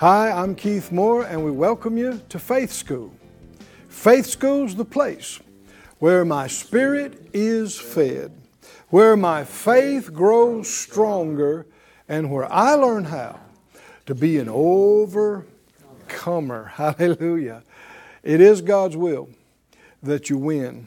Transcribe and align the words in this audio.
Hi, 0.00 0.32
I'm 0.32 0.54
Keith 0.54 0.90
Moore, 0.90 1.24
and 1.24 1.44
we 1.44 1.50
welcome 1.50 1.98
you 1.98 2.22
to 2.30 2.38
Faith 2.38 2.72
School. 2.72 3.12
Faith 3.90 4.24
School's 4.24 4.74
the 4.74 4.86
place 4.86 5.40
where 5.98 6.24
my 6.24 6.46
spirit 6.46 7.28
is 7.34 7.78
fed, 7.78 8.32
where 8.88 9.14
my 9.14 9.44
faith 9.44 10.14
grows 10.14 10.70
stronger, 10.70 11.66
and 12.08 12.30
where 12.30 12.50
I 12.50 12.72
learn 12.76 13.04
how 13.04 13.40
to 14.06 14.14
be 14.14 14.38
an 14.38 14.48
overcomer. 14.48 15.44
Hallelujah. 16.76 17.62
It 18.22 18.40
is 18.40 18.62
God's 18.62 18.96
will 18.96 19.28
that 20.02 20.30
you 20.30 20.38
win, 20.38 20.86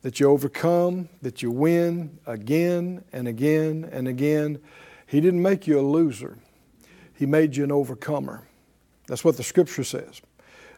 that 0.00 0.18
you 0.18 0.30
overcome, 0.30 1.10
that 1.20 1.42
you 1.42 1.50
win 1.50 2.18
again 2.26 3.04
and 3.12 3.28
again 3.28 3.86
and 3.92 4.08
again. 4.08 4.60
He 5.06 5.20
didn't 5.20 5.42
make 5.42 5.66
you 5.66 5.78
a 5.78 5.82
loser. 5.82 6.38
He 7.14 7.26
made 7.26 7.56
you 7.56 7.64
an 7.64 7.72
overcomer. 7.72 8.46
That's 9.06 9.24
what 9.24 9.36
the 9.36 9.42
scripture 9.42 9.84
says. 9.84 10.20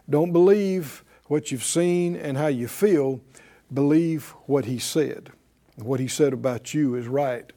Don't 0.09 0.33
believe 0.33 1.05
what 1.27 1.51
you've 1.51 1.65
seen 1.65 2.17
and 2.17 2.37
how 2.37 2.49
you 2.49 2.69
feel. 2.69 3.21
Believe 3.73 4.35
what 4.47 4.65
he 4.65 4.79
said. 4.79 5.31
What 5.77 6.01
he 6.01 6.09
said 6.09 6.33
about 6.33 6.75
you 6.75 6.95
is 6.95 7.07
right. 7.07 7.53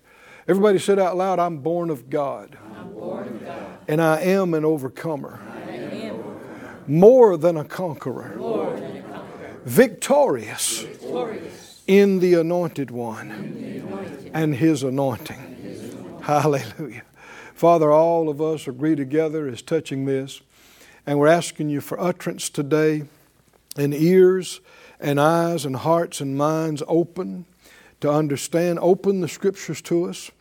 Everybody 0.48 0.80
said 0.80 0.98
out 1.00 1.16
loud, 1.16 1.40
I'm 1.40 1.60
born 1.60 1.90
of 1.90 2.10
God. 2.10 2.58
Born 2.94 3.28
of 3.28 3.46
God. 3.46 3.78
And 3.88 4.02
I 4.02 4.20
am 4.22 4.54
an 4.54 4.66
overcomer. 4.66 5.40
More 6.88 7.38
than 7.38 7.58
a 7.58 7.64
conqueror. 7.64 8.30
Than 8.30 8.98
a 8.98 9.02
conqueror. 9.04 9.60
Victorious, 9.66 10.86
in 11.86 12.20
the 12.20 12.34
anointed 12.36 12.92
one 12.92 14.32
and 14.34 14.56
his 14.56 14.84
anointing. 14.84 16.20
Hallelujah. 16.22 17.04
Father, 17.60 17.92
all 17.92 18.30
of 18.30 18.42
us 18.42 18.70
agree 18.70 18.96
together 18.96 19.46
as 19.46 19.62
touching 19.62 20.06
this, 20.06 20.40
and 21.06 21.20
we're 21.20 21.28
asking 21.28 21.68
you 21.68 21.82
for 21.82 22.00
utterance 22.00 22.50
today, 22.50 23.04
and 23.76 23.94
ears 23.94 24.62
and 24.98 25.20
eyes 25.20 25.66
and 25.66 25.76
hearts 25.76 26.22
and 26.22 26.38
minds 26.38 26.82
open 26.88 27.44
to 28.00 28.10
understand. 28.10 28.80
Open 28.82 29.20
the 29.20 29.28
scriptures 29.28 29.82
to 29.82 30.06
us. 30.06 30.32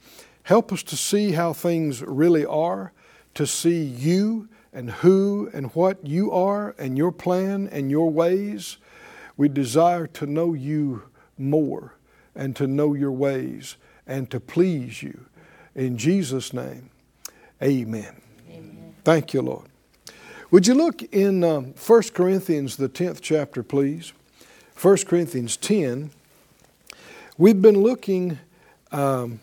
Help 0.44 0.72
us 0.72 0.84
to 0.84 0.96
see 0.96 1.32
how 1.32 1.52
things 1.52 2.02
really 2.02 2.46
are, 2.46 2.92
to 3.34 3.48
see 3.48 3.82
you 3.82 4.48
and 4.72 4.88
who 4.88 5.50
and 5.52 5.74
what 5.74 6.06
you 6.06 6.30
are 6.30 6.76
and 6.78 6.96
your 6.96 7.10
plan 7.10 7.68
and 7.72 7.90
your 7.90 8.12
ways. 8.12 8.76
We 9.36 9.48
desire 9.48 10.06
to 10.06 10.24
know 10.24 10.54
you 10.54 11.02
more 11.36 11.94
and 12.36 12.54
to 12.54 12.68
know 12.68 12.94
your 12.94 13.10
ways 13.10 13.74
and 14.06 14.30
to 14.30 14.38
please 14.38 15.02
you. 15.02 15.26
In 15.74 15.98
Jesus' 15.98 16.52
name. 16.52 16.90
Amen. 17.60 18.14
Amen. 18.48 18.94
Thank 19.02 19.34
you, 19.34 19.42
Lord. 19.42 19.66
Would 20.52 20.68
you 20.68 20.74
look 20.74 21.02
in 21.02 21.42
um, 21.42 21.74
1 21.74 22.02
Corinthians, 22.14 22.76
the 22.76 22.88
10th 22.88 23.18
chapter, 23.20 23.64
please? 23.64 24.12
1 24.80 24.96
Corinthians 24.98 25.56
10. 25.56 26.10
We've 27.36 27.60
been 27.60 27.82
looking, 27.82 28.38
um, 28.92 29.40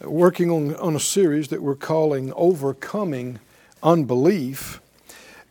working 0.00 0.50
on, 0.50 0.74
on 0.76 0.96
a 0.96 1.00
series 1.00 1.48
that 1.48 1.62
we're 1.62 1.76
calling 1.76 2.32
Overcoming 2.32 3.40
Unbelief. 3.82 4.80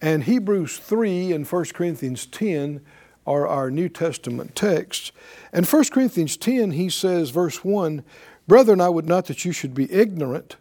And 0.02 0.24
Hebrews 0.24 0.80
3 0.80 1.32
and 1.32 1.46
1 1.46 1.66
Corinthians 1.66 2.26
10 2.26 2.82
are 3.28 3.48
our 3.48 3.70
New 3.70 3.88
Testament 3.88 4.56
texts. 4.56 5.12
And 5.54 5.68
1 5.68 5.84
Corinthians 5.92 6.38
10, 6.38 6.72
he 6.72 6.90
says, 6.90 7.30
verse 7.30 7.64
1 7.64 8.04
Brethren, 8.48 8.82
I 8.82 8.90
would 8.90 9.08
not 9.08 9.26
that 9.26 9.46
you 9.46 9.52
should 9.52 9.76
be 9.76 9.92
ignorant 9.92 10.56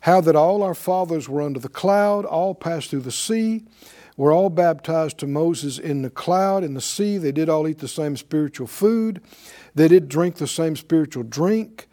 how 0.00 0.20
that 0.22 0.36
all 0.36 0.62
our 0.62 0.74
fathers 0.74 1.28
were 1.28 1.42
under 1.42 1.60
the 1.60 1.68
cloud, 1.68 2.24
all 2.24 2.54
passed 2.54 2.90
through 2.90 3.00
the 3.00 3.12
sea, 3.12 3.64
were 4.16 4.32
all 4.32 4.50
baptized 4.50 5.18
to 5.18 5.26
Moses 5.26 5.78
in 5.78 6.02
the 6.02 6.10
cloud, 6.10 6.64
in 6.64 6.74
the 6.74 6.80
sea. 6.80 7.18
They 7.18 7.32
did 7.32 7.48
all 7.48 7.66
eat 7.68 7.78
the 7.78 7.88
same 7.88 8.16
spiritual 8.16 8.66
food. 8.66 9.22
They 9.74 9.88
did 9.88 10.08
drink 10.08 10.36
the 10.36 10.46
same 10.46 10.76
spiritual 10.76 11.22
drink. 11.22 11.88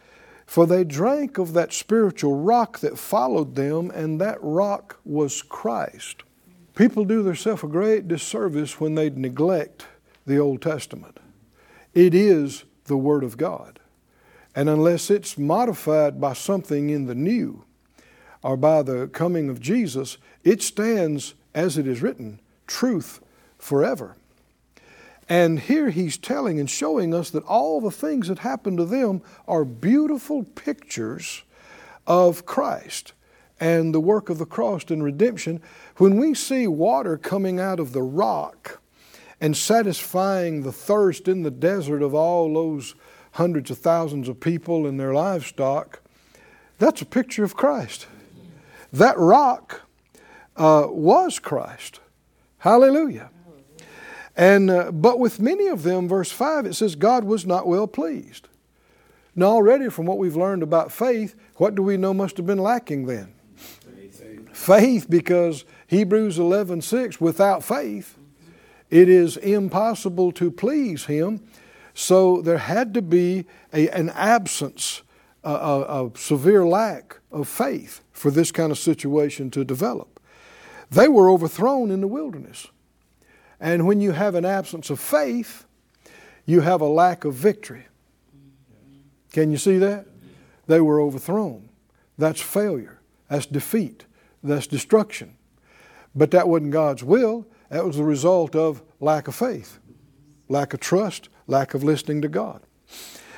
For 0.46 0.66
they 0.66 0.86
drank 0.86 1.38
of 1.38 1.54
that 1.54 1.74
spiritual 1.74 2.36
rock 2.36 2.80
that 2.80 2.98
followed 2.98 3.56
them, 3.56 3.92
and 3.92 4.20
that 4.22 4.38
rock 4.42 4.98
was 5.04 5.42
Christ. 5.42 6.24
People 6.74 7.04
do 7.04 7.22
themselves 7.22 7.64
a 7.64 7.68
great 7.68 8.08
disservice 8.08 8.80
when 8.80 8.96
they 8.96 9.10
neglect 9.10 9.88
the 10.26 10.38
Old 10.38 10.62
Testament. 10.62 11.20
It 11.94 12.14
is 12.14 12.64
the 12.86 12.98
Word 12.98 13.24
of 13.24 13.36
God. 13.36 13.80
And 14.56 14.70
unless 14.70 15.10
it's 15.10 15.38
modified 15.38 16.22
by 16.22 16.34
something 16.34 16.90
in 16.90 17.06
the 17.06 17.16
New, 17.16 17.66
or 18.44 18.58
by 18.58 18.82
the 18.82 19.08
coming 19.08 19.50
of 19.50 19.60
Jesus, 19.60 20.18
it 20.44 20.62
stands, 20.62 21.34
as 21.54 21.78
it 21.78 21.88
is 21.88 22.02
written, 22.02 22.40
truth 22.68 23.20
forever. 23.58 24.16
And 25.30 25.60
here 25.60 25.90
he's 25.90 26.18
telling 26.18 26.60
and 26.60 26.70
showing 26.70 27.14
us 27.14 27.30
that 27.32 27.44
all 27.44 27.82
the 27.82 27.92
things 27.92 28.30
that 28.30 28.40
happened 28.40 28.78
to 28.78 28.86
them 28.86 29.22
are 29.48 29.66
beautiful 29.66 30.44
pictures 30.44 31.44
of 32.06 32.46
Christ 32.46 33.12
and 33.60 33.94
the 33.94 34.00
work 34.00 34.30
of 34.30 34.38
the 34.38 34.46
cross 34.46 34.86
and 34.90 35.04
redemption. 35.04 35.62
When 35.98 36.18
we 36.18 36.34
see 36.34 36.68
water 36.68 37.18
coming 37.18 37.60
out 37.60 37.80
of 37.80 37.92
the 37.92 38.04
rock 38.04 38.80
and 39.42 39.58
satisfying 39.58 40.62
the 40.62 40.72
thirst 40.72 41.28
in 41.28 41.44
the 41.44 41.52
desert 41.52 42.02
of 42.02 42.14
all 42.14 42.54
those 42.54 42.96
hundreds 43.32 43.70
of 43.70 43.80
thousands 43.80 44.30
of 44.30 44.40
people 44.40 44.88
and 44.88 45.00
their 45.00 45.14
livestock, 45.14 46.02
that's 46.80 47.02
a 47.02 47.06
picture 47.06 47.44
of 47.44 47.56
Christ. 47.56 48.08
That 48.94 49.18
rock 49.18 49.82
uh, 50.56 50.88
was 50.90 51.40
Christ. 51.40 52.00
Hallelujah. 52.60 53.30
And 54.36 54.70
uh, 54.70 54.92
but 54.92 55.20
with 55.20 55.40
many 55.40 55.68
of 55.68 55.84
them, 55.84 56.08
verse 56.08 56.32
five, 56.32 56.66
it 56.66 56.76
says 56.76 56.96
God 56.96 57.24
was 57.24 57.46
not 57.46 57.68
well 57.68 57.88
pleased. 57.88 58.48
Now, 59.36 59.48
already 59.48 59.90
from 59.90 60.08
what 60.08 60.18
we've 60.18 60.36
learned 60.36 60.64
about 60.64 60.92
faith, 60.92 61.36
what 61.58 61.76
do 61.76 61.84
we 61.84 61.96
know 61.96 62.14
must 62.14 62.38
have 62.38 62.48
been 62.48 62.58
lacking 62.58 63.06
then? 63.06 63.34
Faith, 64.52 65.08
because 65.08 65.64
Hebrews 65.86 66.40
11 66.40 66.82
6, 66.82 67.22
without 67.22 67.64
faith, 67.64 68.18
it 68.90 69.08
is 69.08 69.38
impossible 69.38 70.32
to 70.34 70.50
please 70.50 71.06
Him. 71.06 71.48
So 71.94 72.42
there 72.42 72.58
had 72.58 72.94
to 72.96 73.02
be 73.04 73.46
a, 73.72 73.90
an 73.90 74.10
absence, 74.10 75.04
a, 75.44 75.52
a, 75.52 76.06
a 76.06 76.18
severe 76.18 76.66
lack 76.66 77.20
of 77.32 77.48
faith 77.48 78.02
for 78.18 78.32
this 78.32 78.52
kind 78.52 78.72
of 78.72 78.80
situation 78.80 79.52
to 79.52 79.64
develop. 79.64 80.20
They 80.90 81.08
were 81.08 81.30
overthrown 81.30 81.92
in 81.92 82.02
the 82.02 82.08
wilderness. 82.08 82.68
And 83.60 83.86
when 83.86 84.02
you 84.02 84.12
have 84.12 84.34
an 84.34 84.44
absence 84.44 84.90
of 84.90 85.00
faith, 85.00 85.66
you 86.46 86.62
have 86.62 86.82
a 86.82 86.88
lack 86.88 87.26
of 87.26 87.36
victory. 87.36 87.86
Can 89.32 89.52
you 89.52 89.58
see 89.58 89.78
that? 89.78 90.08
They 90.66 90.82
were 90.82 91.00
overthrown. 91.00 91.70
That's 92.18 92.42
failure. 92.42 93.00
That's 93.30 93.46
defeat. 93.46 94.06
That's 94.44 94.66
destruction. 94.66 95.36
But 96.16 96.32
that 96.32 96.48
wasn't 96.48 96.72
God's 96.72 97.04
will. 97.04 97.46
That 97.70 97.86
was 97.86 97.98
the 97.98 98.04
result 98.04 98.56
of 98.56 98.82
lack 99.00 99.28
of 99.28 99.36
faith, 99.36 99.78
lack 100.50 100.74
of 100.74 100.80
trust, 100.80 101.30
lack 101.46 101.76
of 101.76 101.84
listening 101.84 102.24
to 102.24 102.30
God. 102.30 102.62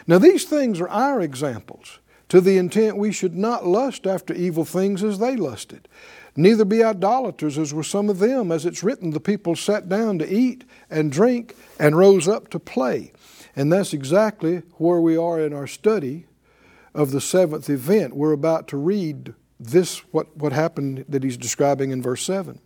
Now, 0.07 0.19
these 0.19 0.45
things 0.45 0.79
are 0.79 0.89
our 0.89 1.19
examples 1.19 1.98
to 2.29 2.39
the 2.39 2.57
intent 2.57 2.97
we 2.97 3.11
should 3.11 3.35
not 3.35 3.65
lust 3.65 4.07
after 4.07 4.33
evil 4.33 4.65
things 4.65 5.03
as 5.03 5.19
they 5.19 5.35
lusted. 5.35 5.87
Neither 6.35 6.63
be 6.63 6.83
idolaters 6.83 7.57
as 7.57 7.73
were 7.73 7.83
some 7.83 8.09
of 8.09 8.19
them, 8.19 8.51
as 8.51 8.65
it's 8.65 8.83
written, 8.83 9.09
the 9.09 9.19
people 9.19 9.55
sat 9.55 9.89
down 9.89 10.19
to 10.19 10.33
eat 10.33 10.63
and 10.89 11.11
drink 11.11 11.55
and 11.79 11.97
rose 11.97 12.27
up 12.27 12.49
to 12.49 12.59
play. 12.59 13.11
And 13.55 13.73
that's 13.73 13.93
exactly 13.93 14.61
where 14.77 15.01
we 15.01 15.17
are 15.17 15.39
in 15.39 15.53
our 15.53 15.67
study 15.67 16.27
of 16.93 17.11
the 17.11 17.19
seventh 17.19 17.69
event. 17.69 18.15
We're 18.15 18.31
about 18.31 18.67
to 18.69 18.77
read 18.77 19.33
this, 19.59 19.99
what, 20.13 20.35
what 20.37 20.53
happened 20.53 21.05
that 21.09 21.23
he's 21.23 21.35
describing 21.35 21.91
in 21.91 22.01
verse 22.01 22.23
7. 22.23 22.59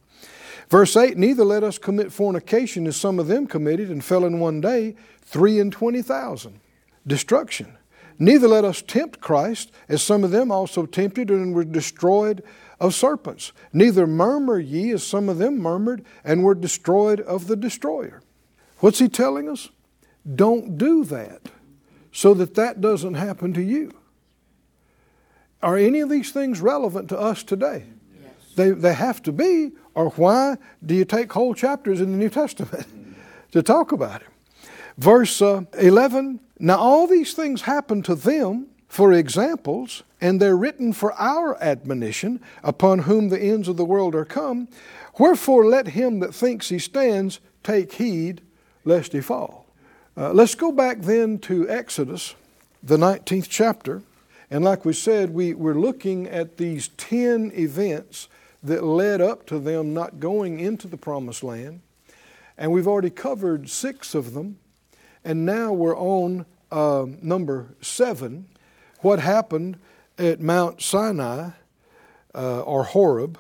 Verse 0.70 0.96
8 0.96 1.18
Neither 1.18 1.44
let 1.44 1.64
us 1.64 1.78
commit 1.78 2.12
fornication 2.12 2.86
as 2.86 2.96
some 2.96 3.18
of 3.18 3.28
them 3.28 3.48
committed 3.48 3.90
and 3.90 4.04
fell 4.04 4.26
in 4.26 4.40
one 4.40 4.62
day, 4.62 4.96
three 5.22 5.60
and 5.60 5.72
twenty 5.72 6.02
thousand. 6.02 6.60
Destruction. 7.08 7.78
Neither 8.24 8.48
let 8.48 8.64
us 8.64 8.82
tempt 8.82 9.20
Christ, 9.20 9.70
as 9.90 10.02
some 10.02 10.24
of 10.24 10.32
them 10.32 10.50
also 10.50 10.86
tempted 10.86 11.30
and 11.30 11.54
were 11.54 11.66
destroyed 11.66 12.42
of 12.80 12.96
serpents. 12.96 13.52
Neither 13.74 14.08
murmur 14.08 14.60
ye 14.60 14.92
as 14.92 15.06
some 15.06 15.28
of 15.28 15.40
them 15.40 15.60
murmured 15.60 16.06
and 16.24 16.42
were 16.42 16.56
destroyed 16.56 17.20
of 17.20 17.48
the 17.48 17.58
destroyer. 17.58 18.22
What's 18.80 19.00
he 19.00 19.10
telling 19.10 19.50
us? 19.50 19.68
Don't 20.36 20.78
do 20.78 21.04
that 21.04 21.42
so 22.14 22.34
that 22.36 22.56
that 22.56 22.80
doesn't 22.80 23.16
happen 23.16 23.52
to 23.56 23.62
you. 23.62 23.92
Are 25.62 25.76
any 25.76 26.00
of 26.00 26.10
these 26.10 26.32
things 26.32 26.62
relevant 26.62 27.10
to 27.10 27.20
us 27.20 27.44
today? 27.44 27.84
Yes. 28.22 28.32
They, 28.56 28.70
they 28.70 28.94
have 28.94 29.22
to 29.24 29.34
be, 29.34 29.74
or 29.96 30.12
why 30.12 30.56
do 30.86 30.96
you 30.96 31.04
take 31.04 31.34
whole 31.34 31.54
chapters 31.54 32.00
in 32.00 32.14
the 32.14 32.18
New 32.18 32.30
Testament 32.30 32.88
to 33.52 33.62
talk 33.62 33.92
about 33.92 34.22
it? 34.22 34.28
Verse 34.98 35.42
uh, 35.42 35.64
11 35.78 36.40
Now 36.60 36.78
all 36.78 37.08
these 37.08 37.34
things 37.34 37.64
happen 37.64 38.02
to 38.04 38.16
them 38.16 38.68
for 38.88 39.12
examples, 39.12 40.04
and 40.22 40.40
they're 40.40 40.56
written 40.56 40.94
for 40.94 41.14
our 41.14 41.62
admonition, 41.64 42.40
upon 42.64 43.00
whom 43.00 43.30
the 43.30 43.40
ends 43.40 43.68
of 43.68 43.78
the 43.78 43.86
world 43.86 44.14
are 44.14 44.26
come. 44.26 44.68
Wherefore 45.18 45.66
let 45.66 45.90
him 45.90 46.20
that 46.20 46.36
thinks 46.36 46.70
he 46.70 46.80
stands 46.80 47.40
take 47.64 47.94
heed 47.94 48.42
lest 48.86 49.14
he 49.14 49.22
fall. 49.22 49.66
Uh, 50.16 50.32
let's 50.32 50.54
go 50.54 50.72
back 50.72 51.02
then 51.02 51.40
to 51.40 51.68
Exodus, 51.68 52.36
the 52.84 52.98
19th 52.98 53.48
chapter. 53.50 54.04
And 54.52 54.64
like 54.64 54.86
we 54.86 54.94
said, 54.94 55.32
we, 55.32 55.56
we're 55.56 55.74
looking 55.74 56.28
at 56.28 56.58
these 56.58 56.90
10 56.90 57.52
events 57.56 58.28
that 58.62 58.84
led 58.84 59.22
up 59.22 59.48
to 59.48 59.58
them 59.58 59.94
not 59.94 60.20
going 60.20 60.60
into 60.60 60.88
the 60.88 60.98
promised 60.98 61.44
land. 61.44 61.82
And 62.58 62.72
we've 62.72 62.88
already 62.88 63.10
covered 63.10 63.70
six 63.70 64.14
of 64.14 64.34
them. 64.34 64.60
And 65.24 65.46
now 65.46 65.72
we're 65.74 65.98
on 65.98 66.46
uh, 66.72 67.06
number 67.22 67.76
seven 67.82 68.48
what 69.02 69.20
happened 69.20 69.78
at 70.18 70.40
Mount 70.40 70.82
Sinai 70.82 71.52
uh, 72.36 72.62
or 72.62 72.84
Horeb. 72.84 73.38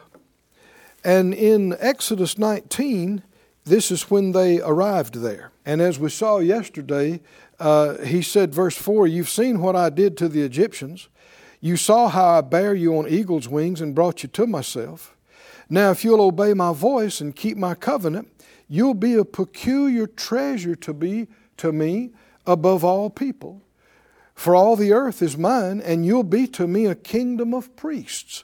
And 1.04 1.34
in 1.34 1.76
Exodus 1.80 2.38
19, 2.38 3.24
this 3.66 3.92
is 3.92 4.10
when 4.10 4.32
they 4.32 4.62
arrived 4.62 5.16
there. 5.16 5.52
And 5.66 5.82
as 5.82 6.00
we 6.00 6.10
saw 6.10 6.40
yesterday, 6.40 7.22
uh, 7.60 7.98
he 8.00 8.22
said, 8.22 8.54
verse 8.54 8.78
4 8.78 9.08
You've 9.08 9.30
seen 9.30 9.62
what 9.62 9.76
I 9.76 9.90
did 9.90 10.18
to 10.18 10.28
the 10.28 10.42
Egyptians. 10.42 11.10
You 11.62 11.78
saw 11.78 12.10
how 12.10 12.38
I 12.38 12.42
bare 12.42 12.76
you 12.76 12.98
on 12.98 13.08
eagle's 13.08 13.48
wings 13.48 13.80
and 13.80 13.96
brought 13.96 14.22
you 14.22 14.30
to 14.30 14.46
myself. 14.46 15.16
Now, 15.70 15.92
if 15.92 16.04
you'll 16.04 16.22
obey 16.22 16.54
my 16.54 16.74
voice 16.74 17.22
and 17.22 17.34
keep 17.34 17.58
my 17.58 17.74
covenant, 17.74 18.28
you'll 18.68 18.94
be 18.94 19.16
a 19.16 19.24
peculiar 19.24 20.08
treasure 20.08 20.76
to 20.76 20.94
be 20.94 21.28
to 21.58 21.72
me 21.72 22.12
above 22.46 22.84
all 22.84 23.10
people. 23.10 23.62
For 24.34 24.56
all 24.56 24.76
the 24.76 24.92
earth 24.92 25.22
is 25.22 25.38
mine, 25.38 25.80
and 25.82 26.06
you'll 26.06 26.24
be 26.24 26.48
to 26.48 26.68
me 26.68 26.86
a 26.86 26.96
kingdom 26.96 27.54
of 27.54 27.76
priests 27.76 28.44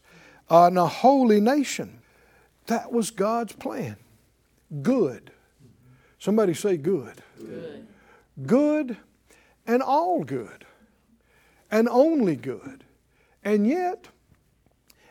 and 0.49 0.77
a 0.77 0.87
holy 0.87 1.41
nation. 1.41 2.01
That 2.67 2.91
was 2.91 3.11
God's 3.11 3.53
plan. 3.53 3.97
Good. 4.81 5.31
Somebody 6.19 6.53
say 6.53 6.77
good. 6.77 7.23
Good. 7.39 7.87
Good 8.45 8.97
and 9.65 9.81
all 9.81 10.23
good. 10.23 10.65
And 11.71 11.87
only 11.89 12.35
good. 12.35 12.83
And 13.43 13.65
yet, 13.65 14.07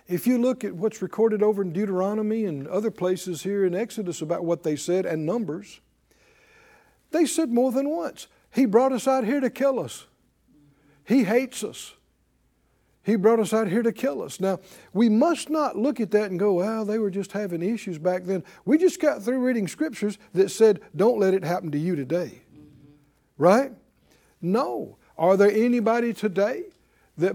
if 0.06 0.26
you 0.26 0.38
look 0.38 0.64
at 0.64 0.74
what's 0.74 1.02
recorded 1.02 1.42
over 1.42 1.62
in 1.62 1.72
Deuteronomy 1.72 2.44
and 2.44 2.66
other 2.66 2.90
places 2.90 3.42
here 3.42 3.64
in 3.64 3.74
Exodus 3.74 4.22
about 4.22 4.44
what 4.44 4.62
they 4.62 4.76
said 4.76 5.06
and 5.06 5.26
Numbers, 5.26 5.80
they 7.10 7.26
said 7.26 7.50
more 7.50 7.72
than 7.72 7.88
once, 7.90 8.26
He 8.50 8.66
brought 8.66 8.92
us 8.92 9.06
out 9.06 9.24
here 9.24 9.40
to 9.40 9.50
kill 9.50 9.80
us. 9.80 10.06
He 11.04 11.24
hates 11.24 11.64
us. 11.64 11.94
He 13.02 13.16
brought 13.16 13.40
us 13.40 13.54
out 13.54 13.68
here 13.68 13.82
to 13.82 13.92
kill 13.92 14.20
us. 14.20 14.38
Now, 14.38 14.60
we 14.92 15.08
must 15.08 15.48
not 15.48 15.78
look 15.78 15.98
at 15.98 16.10
that 16.10 16.30
and 16.30 16.38
go, 16.38 16.54
well, 16.54 16.84
they 16.84 16.98
were 16.98 17.10
just 17.10 17.32
having 17.32 17.62
issues 17.62 17.96
back 17.96 18.24
then. 18.24 18.44
We 18.66 18.76
just 18.76 19.00
got 19.00 19.22
through 19.22 19.38
reading 19.38 19.66
scriptures 19.66 20.18
that 20.34 20.50
said, 20.50 20.80
don't 20.94 21.18
let 21.18 21.32
it 21.32 21.42
happen 21.42 21.70
to 21.70 21.78
you 21.78 21.96
today. 21.96 22.42
Mm-hmm. 22.52 22.92
Right? 23.38 23.72
No. 24.42 24.98
Are 25.16 25.38
there 25.38 25.50
anybody 25.50 26.12
today 26.12 26.64
that 27.16 27.32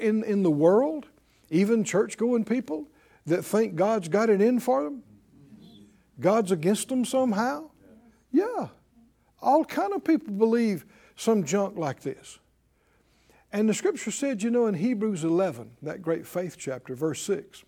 in, 0.00 0.24
in 0.24 0.42
the 0.42 0.50
world, 0.50 1.06
even 1.50 1.84
church 1.84 2.16
going 2.16 2.44
people, 2.46 2.88
that 3.26 3.44
think 3.44 3.76
God's 3.76 4.08
got 4.08 4.30
it 4.30 4.40
in 4.40 4.58
for 4.58 4.84
them? 4.84 5.02
God's 6.18 6.50
against 6.50 6.88
them 6.88 7.04
somehow? 7.04 7.70
Yeah. 8.32 8.68
All 9.44 9.62
kind 9.62 9.92
of 9.92 10.02
people 10.02 10.32
believe 10.32 10.86
some 11.16 11.44
junk 11.44 11.76
like 11.76 12.00
this. 12.00 12.38
And 13.52 13.68
the 13.68 13.74
scripture 13.74 14.10
said, 14.10 14.42
you 14.42 14.50
know, 14.50 14.66
in 14.66 14.74
Hebrews 14.74 15.22
11, 15.22 15.72
that 15.82 16.02
great 16.02 16.26
faith 16.26 16.56
chapter, 16.58 16.94
verse 16.94 17.20
6, 17.22 17.62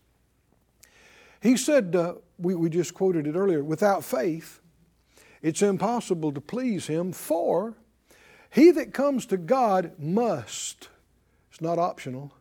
he 1.42 1.56
said, 1.56 1.94
uh, 1.94 2.14
we, 2.38 2.54
we 2.54 2.70
just 2.70 2.94
quoted 2.94 3.26
it 3.26 3.36
earlier, 3.36 3.62
without 3.62 4.02
faith, 4.02 4.60
it's 5.42 5.62
impossible 5.62 6.32
to 6.32 6.40
please 6.40 6.86
him, 6.86 7.12
for 7.12 7.74
he 8.50 8.70
that 8.70 8.94
comes 8.94 9.26
to 9.26 9.36
God 9.36 9.92
must, 9.98 10.88
it's 11.50 11.60
not 11.60 11.78
optional, 11.78 12.32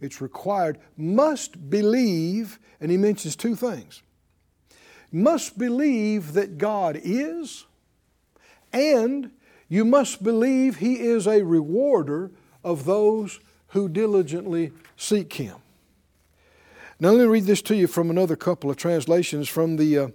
it's 0.00 0.20
required, 0.20 0.78
must 0.96 1.68
believe, 1.68 2.60
and 2.80 2.92
he 2.92 2.96
mentions 2.96 3.34
two 3.34 3.56
things. 3.56 4.02
Must 5.10 5.58
believe 5.58 6.32
that 6.34 6.58
God 6.58 6.98
is, 7.02 7.66
and 8.74 9.30
you 9.68 9.84
must 9.84 10.22
believe 10.22 10.76
he 10.76 11.00
is 11.00 11.26
a 11.26 11.42
rewarder 11.42 12.30
of 12.62 12.84
those 12.84 13.40
who 13.68 13.88
diligently 13.88 14.72
seek 14.96 15.34
Him. 15.34 15.56
Now, 17.00 17.10
let 17.10 17.22
me 17.22 17.26
read 17.26 17.44
this 17.44 17.60
to 17.62 17.76
you 17.76 17.86
from 17.86 18.08
another 18.08 18.36
couple 18.36 18.70
of 18.70 18.76
translations 18.76 19.48
from 19.48 19.76
the, 19.76 19.98
uh, 19.98 20.08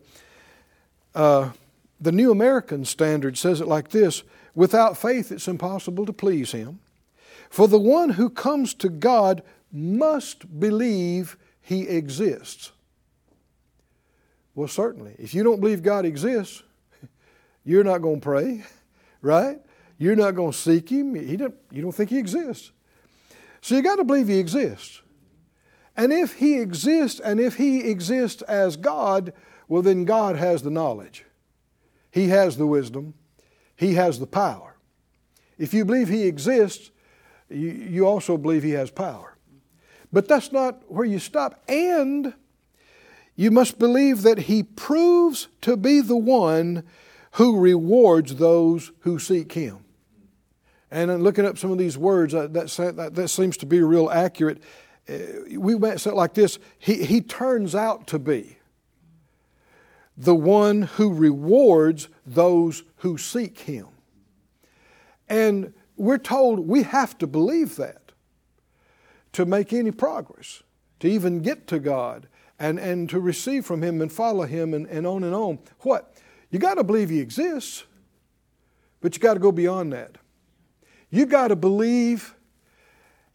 uh, 1.14 1.52
the 2.00 2.14
New 2.14 2.32
American 2.32 2.86
Standard 2.86 3.38
says 3.38 3.62
it 3.62 3.68
like 3.68 3.90
this 3.90 4.24
Without 4.56 4.98
faith, 4.98 5.32
it's 5.32 5.48
impossible 5.48 6.06
to 6.06 6.14
please 6.14 6.52
Him. 6.52 6.80
For 7.50 7.68
the 7.68 7.80
one 7.80 8.12
who 8.12 8.30
comes 8.30 8.74
to 8.76 8.90
God 8.90 9.44
must 9.72 10.60
believe 10.60 11.38
He 11.62 11.82
exists. 11.82 12.72
Well, 14.56 14.68
certainly. 14.68 15.16
If 15.20 15.34
you 15.34 15.44
don't 15.44 15.60
believe 15.60 15.84
God 15.84 16.06
exists, 16.06 16.64
you're 17.64 17.84
not 17.84 18.02
going 18.02 18.20
to 18.20 18.24
pray, 18.24 18.64
right? 19.22 19.60
You're 19.98 20.16
not 20.16 20.36
going 20.36 20.52
to 20.52 20.58
seek 20.58 20.90
him. 20.90 21.16
He 21.16 21.38
don't, 21.38 21.56
you 21.72 21.82
don't 21.82 21.92
think 21.92 22.10
he 22.10 22.18
exists. 22.18 22.72
So 23.62 23.76
you 23.76 23.82
got 23.82 23.98
to 23.98 24.04
believe 24.04 24.28
he 24.28 24.40
exists. 24.40 25.02
And 25.98 26.14
if 26.14 26.36
he 26.36 26.60
exists, 26.60 27.20
and 27.20 27.40
if 27.40 27.56
he 27.56 27.90
exists 27.90 28.42
as 28.44 28.78
God, 28.78 29.34
well, 29.68 29.82
then 29.82 30.06
God 30.06 30.38
has 30.38 30.64
the 30.64 30.70
knowledge. 30.70 31.26
He 32.12 32.30
has 32.30 32.58
the 32.58 32.66
wisdom. 32.66 33.14
He 33.76 33.96
has 33.96 34.20
the 34.20 34.28
power. 34.28 34.78
If 35.58 35.74
you 35.74 35.84
believe 35.84 36.08
he 36.08 36.24
exists, 36.24 36.92
you, 37.50 37.70
you 37.70 38.08
also 38.08 38.38
believe 38.38 38.64
he 38.64 38.72
has 38.72 38.90
power. 38.90 39.36
But 40.12 40.28
that's 40.28 40.52
not 40.52 40.90
where 40.90 41.06
you 41.06 41.20
stop. 41.20 41.62
And 41.68 42.34
you 43.36 43.52
must 43.52 43.78
believe 43.78 44.22
that 44.24 44.40
he 44.40 44.64
proves 44.64 45.50
to 45.62 45.78
be 45.78 46.02
the 46.02 46.18
one 46.18 46.84
who 47.32 47.60
rewards 47.60 48.36
those 48.36 48.92
who 49.02 49.20
seek 49.20 49.52
him. 49.54 49.80
And 50.92 51.12
in 51.12 51.24
looking 51.24 51.46
up 51.46 51.58
some 51.58 51.72
of 51.72 51.78
these 51.78 51.98
words, 51.98 52.34
uh, 52.34 52.48
that, 52.48 52.70
that, 52.96 53.16
that, 53.16 53.28
seems 53.28 53.58
to 53.58 53.66
be 53.66 53.82
real 53.82 54.10
accurate. 54.10 54.64
Uh, 55.08 55.18
we 55.58 55.78
might 55.78 56.00
say 56.00 56.10
it 56.10 56.16
like 56.16 56.34
this 56.34 56.58
he, 56.80 57.04
he 57.04 57.22
turns 57.22 57.76
out 57.76 58.08
to 58.08 58.18
be 58.18 58.58
the 60.20 60.36
one 60.36 60.82
who 60.82 61.14
rewards 61.14 62.10
those 62.26 62.84
who 62.98 63.18
seek 63.18 63.60
Him. 63.60 63.88
And 65.30 65.74
we're 65.96 66.18
told 66.18 66.60
we 66.60 66.84
have 66.84 67.18
to 67.20 67.28
believe 67.28 67.78
that 67.78 68.12
to 69.32 69.46
make 69.46 69.72
any 69.72 69.92
progress, 69.92 70.62
to 71.00 71.08
even 71.08 71.40
get 71.40 71.68
to 71.68 71.80
God 71.80 72.28
and, 72.60 72.78
and 72.78 73.10
to 73.10 73.20
receive 73.22 73.66
from 73.66 73.82
Him 73.82 74.02
and 74.02 74.12
follow 74.12 74.44
Him 74.44 74.74
and, 74.74 74.88
and 74.88 75.08
on 75.08 75.24
and 75.24 75.34
on. 75.34 75.60
What? 75.80 76.14
You 76.52 76.60
got 76.60 76.76
to 76.76 76.84
believe 76.84 77.10
He 77.10 77.20
exists, 77.20 77.84
but 79.02 79.16
you 79.16 79.22
got 79.22 79.36
to 79.36 79.40
go 79.40 79.52
beyond 79.52 79.94
that. 79.94 80.18
You 81.10 81.26
got 81.26 81.50
to 81.50 81.56
believe 81.56 82.36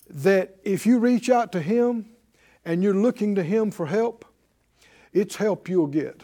that 0.08 0.56
if 0.62 0.86
you 0.86 0.98
reach 0.98 1.30
out 1.30 1.52
to 1.52 1.60
Him 1.60 2.06
and 2.64 2.82
you're 2.82 2.94
looking 2.94 3.34
to 3.34 3.42
Him 3.42 3.70
for 3.70 3.86
help, 3.86 4.24
it's 5.12 5.36
help 5.36 5.68
you'll 5.68 5.86
get. 5.86 6.22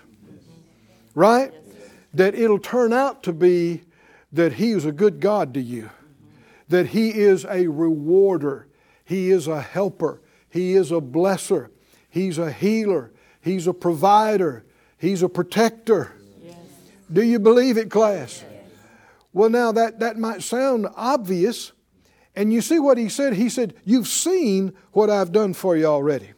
Right? 1.14 1.52
That 2.14 2.34
it'll 2.34 2.58
turn 2.58 2.92
out 2.92 3.22
to 3.24 3.32
be 3.32 3.82
that 4.32 4.54
He 4.54 4.72
is 4.72 4.84
a 4.84 4.92
good 4.92 5.20
God 5.20 5.54
to 5.54 5.60
you, 5.60 5.90
that 6.68 6.88
He 6.88 7.10
is 7.10 7.44
a 7.44 7.66
rewarder, 7.68 8.68
He 9.04 9.30
is 9.30 9.48
a 9.48 9.60
helper, 9.60 10.20
He 10.48 10.74
is 10.74 10.90
a 10.90 11.00
blesser, 11.00 11.70
He's 12.08 12.38
a 12.38 12.52
healer, 12.52 13.12
He's 13.40 13.66
a 13.66 13.72
provider, 13.72 14.64
He's 14.98 15.22
a 15.22 15.28
protector. 15.28 16.12
Do 17.12 17.22
you 17.22 17.38
believe 17.38 17.76
it, 17.76 17.90
class? 17.90 18.44
Well, 19.32 19.50
now 19.50 19.72
that, 19.72 20.00
that 20.00 20.18
might 20.18 20.42
sound 20.42 20.86
obvious. 20.96 21.72
And 22.36 22.52
you 22.52 22.60
see 22.60 22.78
what 22.78 22.98
he 22.98 23.08
said? 23.08 23.34
He 23.34 23.48
said, 23.48 23.74
You've 23.84 24.08
seen 24.08 24.72
what 24.92 25.10
I've 25.10 25.32
done 25.32 25.54
for 25.54 25.76
you 25.76 25.86
already. 25.86 26.32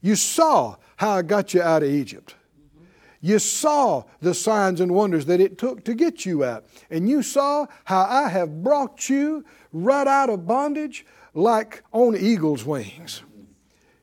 You 0.00 0.16
saw 0.16 0.76
how 0.96 1.12
I 1.12 1.22
got 1.22 1.54
you 1.54 1.62
out 1.62 1.82
of 1.82 1.88
Egypt. 1.88 2.34
You 3.20 3.38
saw 3.38 4.04
the 4.20 4.34
signs 4.34 4.80
and 4.80 4.92
wonders 4.94 5.24
that 5.26 5.40
it 5.40 5.56
took 5.56 5.84
to 5.84 5.94
get 5.94 6.26
you 6.26 6.44
out. 6.44 6.66
And 6.90 7.08
you 7.08 7.22
saw 7.22 7.66
how 7.84 8.02
I 8.02 8.28
have 8.28 8.62
brought 8.62 9.08
you 9.08 9.44
right 9.72 10.06
out 10.06 10.28
of 10.28 10.46
bondage 10.46 11.06
like 11.32 11.82
on 11.90 12.16
eagle's 12.16 12.66
wings. 12.66 13.22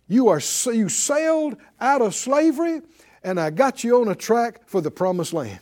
You, 0.08 0.30
are, 0.30 0.42
you 0.74 0.90
sailed 0.90 1.56
out 1.80 2.02
of 2.02 2.16
slavery, 2.16 2.82
and 3.24 3.40
I 3.40 3.52
got 3.52 3.84
you 3.84 4.02
on 4.02 4.08
a 4.08 4.16
track 4.16 4.68
for 4.68 4.82
the 4.82 4.92
promised 4.92 5.34
land. 5.34 5.60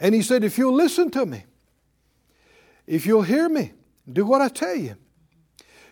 And 0.00 0.14
he 0.14 0.22
said, 0.22 0.42
If 0.42 0.56
you'll 0.58 0.74
listen 0.74 1.10
to 1.10 1.26
me, 1.26 1.44
if 2.86 3.06
you'll 3.06 3.22
hear 3.22 3.48
me, 3.48 3.72
do 4.10 4.24
what 4.24 4.40
I 4.40 4.48
tell 4.48 4.74
you, 4.74 4.96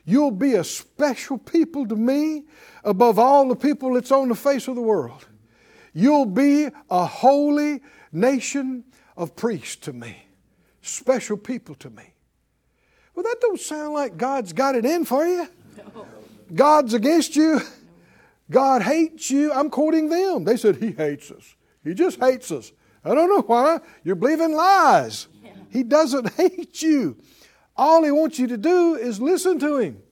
you'll 0.04 0.30
be 0.30 0.54
a 0.54 0.64
special 0.64 1.38
people 1.38 1.86
to 1.86 1.94
me 1.94 2.44
above 2.82 3.18
all 3.18 3.46
the 3.48 3.56
people 3.56 3.94
that's 3.94 4.10
on 4.10 4.28
the 4.28 4.34
face 4.34 4.66
of 4.66 4.74
the 4.74 4.80
world. 4.80 5.26
You'll 5.92 6.26
be 6.26 6.68
a 6.90 7.04
holy 7.04 7.82
nation 8.10 8.84
of 9.16 9.36
priests 9.36 9.76
to 9.76 9.92
me, 9.92 10.16
special 10.80 11.36
people 11.36 11.74
to 11.76 11.90
me. 11.90 12.14
Well, 13.14 13.24
that 13.24 13.36
don't 13.40 13.60
sound 13.60 13.94
like 13.94 14.16
God's 14.16 14.52
got 14.52 14.74
it 14.74 14.84
in 14.84 15.04
for 15.04 15.26
you. 15.26 15.48
God's 16.54 16.94
against 16.94 17.36
you. 17.36 17.60
God 18.50 18.82
hates 18.82 19.30
you. 19.30 19.52
I'm 19.52 19.68
quoting 19.68 20.08
them. 20.08 20.44
They 20.44 20.56
said, 20.56 20.76
He 20.76 20.92
hates 20.92 21.30
us. 21.30 21.54
He 21.84 21.94
just 21.94 22.18
hates 22.18 22.50
us. 22.50 22.72
I 23.08 23.14
don't 23.14 23.30
know 23.30 23.42
why. 23.42 23.80
You're 24.04 24.16
believing 24.16 24.52
lies. 24.52 25.28
Yeah. 25.42 25.52
He 25.70 25.82
doesn't 25.82 26.32
hate 26.34 26.82
you. 26.82 27.16
All 27.76 28.04
He 28.04 28.10
wants 28.10 28.38
you 28.38 28.46
to 28.48 28.56
do 28.56 28.94
is 28.96 29.20
listen 29.20 29.58
to 29.60 29.78
Him. 29.78 30.02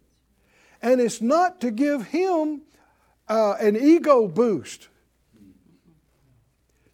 And 0.81 1.01
it's 1.01 1.21
not 1.21 1.61
to 1.61 1.71
give 1.71 2.07
Him 2.07 2.63
uh, 3.29 3.55
an 3.61 3.77
ego 3.77 4.27
boost. 4.29 4.89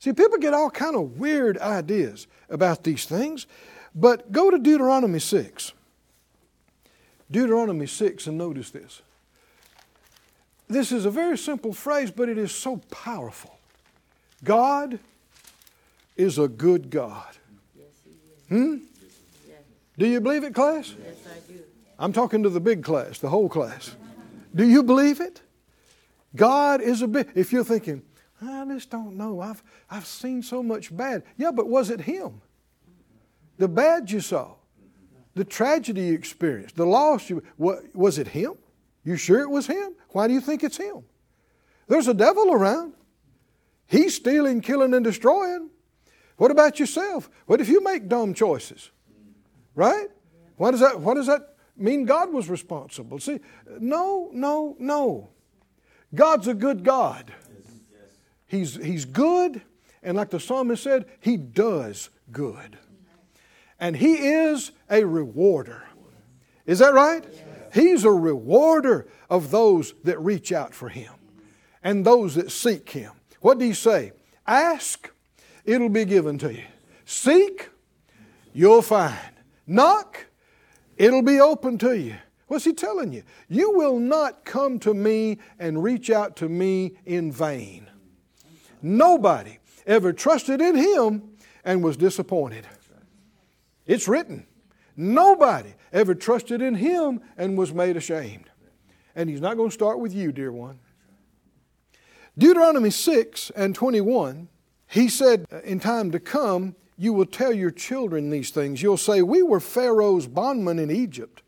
See, 0.01 0.13
people 0.13 0.39
get 0.39 0.55
all 0.55 0.71
kind 0.71 0.97
of 0.97 1.19
weird 1.19 1.59
ideas 1.59 2.27
about 2.51 2.83
these 2.83 3.05
things, 3.05 3.47
but 3.95 4.33
go 4.33 4.51
to 4.51 4.59
Deuteronomy 4.59 5.21
6. 5.21 5.73
Deuteronomy 7.31 7.87
6 7.87 8.27
and 8.27 8.37
notice 8.37 8.71
this. 8.71 9.03
This 10.69 10.91
is 10.91 11.05
a 11.05 11.11
very 11.11 11.39
simple 11.39 11.73
phrase, 11.73 12.11
but 12.11 12.29
it 12.29 12.39
is 12.39 12.53
so 12.53 12.79
powerful. 12.91 13.59
God 14.43 14.99
is 16.17 16.39
a 16.39 16.49
good 16.49 16.91
God. 16.91 17.37
Hmm? 18.49 18.79
Do 19.99 20.07
you 20.07 20.21
believe 20.21 20.45
it, 20.45 20.55
class? 20.55 20.95
Yes, 21.03 21.17
I 21.27 21.53
do. 21.53 21.61
I'm 21.99 22.13
talking 22.13 22.43
to 22.43 22.49
the 22.49 22.61
big 22.61 22.83
class, 22.83 23.19
the 23.19 23.29
whole 23.29 23.49
class. 23.49 23.95
Do 24.55 24.67
you 24.67 24.83
believe 24.83 25.21
it? 25.21 25.41
God 26.35 26.81
is 26.81 27.03
a 27.03 27.09
big. 27.09 27.31
If 27.35 27.53
you're 27.53 27.65
thinking, 27.65 28.03
I 28.41 28.65
just 28.67 28.91
don't 28.91 29.17
know. 29.17 29.41
I've, 29.41 29.63
I've 29.91 30.07
seen 30.07 30.43
so 30.43 30.63
much 30.63 30.95
bad. 30.95 31.23
Yeah, 31.37 31.51
but 31.53 31.69
was 31.69 31.91
it 31.91 32.01
Him? 32.01 32.41
The 33.59 33.69
bad 33.69 34.11
you 34.11 34.21
saw, 34.21 34.55
the 35.35 35.45
tragedy 35.45 36.07
you 36.07 36.15
experienced, 36.15 36.77
the 36.77 36.87
loss 36.87 37.31
you. 37.31 37.43
What, 37.57 37.95
was 37.95 38.19
it 38.19 38.29
Him? 38.29 38.55
You 39.05 39.17
sure 39.17 39.41
it 39.41 39.51
was 39.51 39.67
Him? 39.67 39.95
Why 40.11 40.27
do 40.27 40.35
you 40.35 40.41
think 40.41 40.65
it's 40.65 40.77
Him? 40.77 41.05
There's 41.87 42.09
a 42.09 42.15
devil 42.15 42.53
around. 42.53 42.95
He's 43.87 44.15
stealing, 44.15 44.63
killing, 44.63 44.95
and 44.95 45.05
destroying. 45.05 45.69
What 46.37 46.51
about 46.51 46.81
yourself? 46.81 47.31
What 47.47 47.61
if 47.61 47.69
you 47.69 47.83
make 47.83 48.09
dumb 48.09 48.35
choices? 48.35 48.91
Right? 49.75 50.09
Why 50.57 50.71
does 50.71 50.81
that, 50.81 51.01
what 51.01 51.15
does 51.15 51.27
that 51.27 51.55
mean 51.77 52.05
God 52.05 52.33
was 52.33 52.49
responsible? 52.49 53.19
See, 53.19 53.41
no, 53.79 54.31
no, 54.33 54.77
no. 54.79 55.31
God's 56.15 56.49
a 56.49 56.55
good 56.55 56.85
God. 56.85 57.33
He's, 58.47 58.75
he's 58.75 59.07
good, 59.07 59.63
and 60.03 60.17
like 60.17 60.31
the 60.31 60.41
psalmist 60.41 60.83
said, 60.83 61.07
He 61.21 61.37
does 61.37 62.11
good. 62.31 62.79
And 63.81 63.97
He 63.97 64.13
is 64.13 64.73
a 64.91 65.05
rewarder. 65.05 65.85
Is 66.67 66.81
that 66.81 66.93
right? 66.93 67.25
He's 67.73 68.05
a 68.05 68.11
rewarder 68.11 69.09
of 69.31 69.51
those 69.51 69.95
that 70.05 70.21
reach 70.21 70.53
out 70.53 70.75
for 70.75 70.91
Him 70.91 71.13
and 71.83 72.05
those 72.05 72.35
that 72.35 72.51
seek 72.53 72.91
Him. 72.91 73.13
What 73.41 73.59
do 73.59 73.65
He 73.65 73.73
say? 73.73 74.13
Ask, 74.47 75.11
it'll 75.65 75.89
be 75.89 76.05
given 76.05 76.39
to 76.39 76.53
you. 76.53 76.65
Seek, 77.05 77.69
you'll 78.53 78.83
find. 78.83 79.19
Knock, 79.67 80.27
it'll 80.97 81.23
be 81.23 81.41
open 81.41 81.79
to 81.79 81.97
you. 81.97 82.17
What's 82.49 82.65
He 82.65 82.73
telling 82.73 83.13
you? 83.13 83.23
You 83.49 83.73
will 83.73 83.99
not 83.99 84.45
come 84.45 84.79
to 84.81 84.93
me 84.93 85.39
and 85.59 85.83
reach 85.83 86.11
out 86.11 86.37
to 86.37 86.49
me 86.49 86.97
in 87.07 87.33
vain. 87.33 87.89
Nobody 88.83 89.59
ever 89.87 90.13
trusted 90.13 90.61
in 90.61 90.75
him 90.75 91.23
and 91.65 91.83
was 91.83 91.97
disappointed. 91.97 92.67
It's 93.87 94.09
written. 94.09 94.47
Nobody 94.97 95.75
ever 95.93 96.15
trusted 96.15 96.61
in 96.61 96.75
him 96.75 97.21
and 97.37 97.57
was 97.57 97.73
made 97.73 97.97
ashamed. 97.97 98.51
And 99.15 99.29
he's 99.29 99.41
not 99.41 99.57
going 99.57 99.71
to 99.71 99.75
start 99.75 99.99
with 99.99 100.13
you, 100.15 100.33
dear 100.33 100.53
one. 100.53 100.79
Deuteronomy 102.37 102.91
6 102.91 103.51
and 103.55 103.75
21, 103.75 104.49
he 104.93 105.09
said, 105.09 105.47
uh, 105.51 105.61
In 105.63 105.81
time 105.81 106.11
to 106.11 106.21
come, 106.21 106.77
you 106.99 107.15
will 107.15 107.25
tell 107.25 107.53
your 107.53 107.71
children 107.71 108.29
these 108.29 108.51
things. 108.51 108.83
You'll 108.83 108.99
say, 108.99 109.23
We 109.23 109.43
were 109.43 109.59
Pharaoh's 109.59 110.27
bondmen 110.27 110.79
in 110.79 110.91
Egypt, 110.91 111.43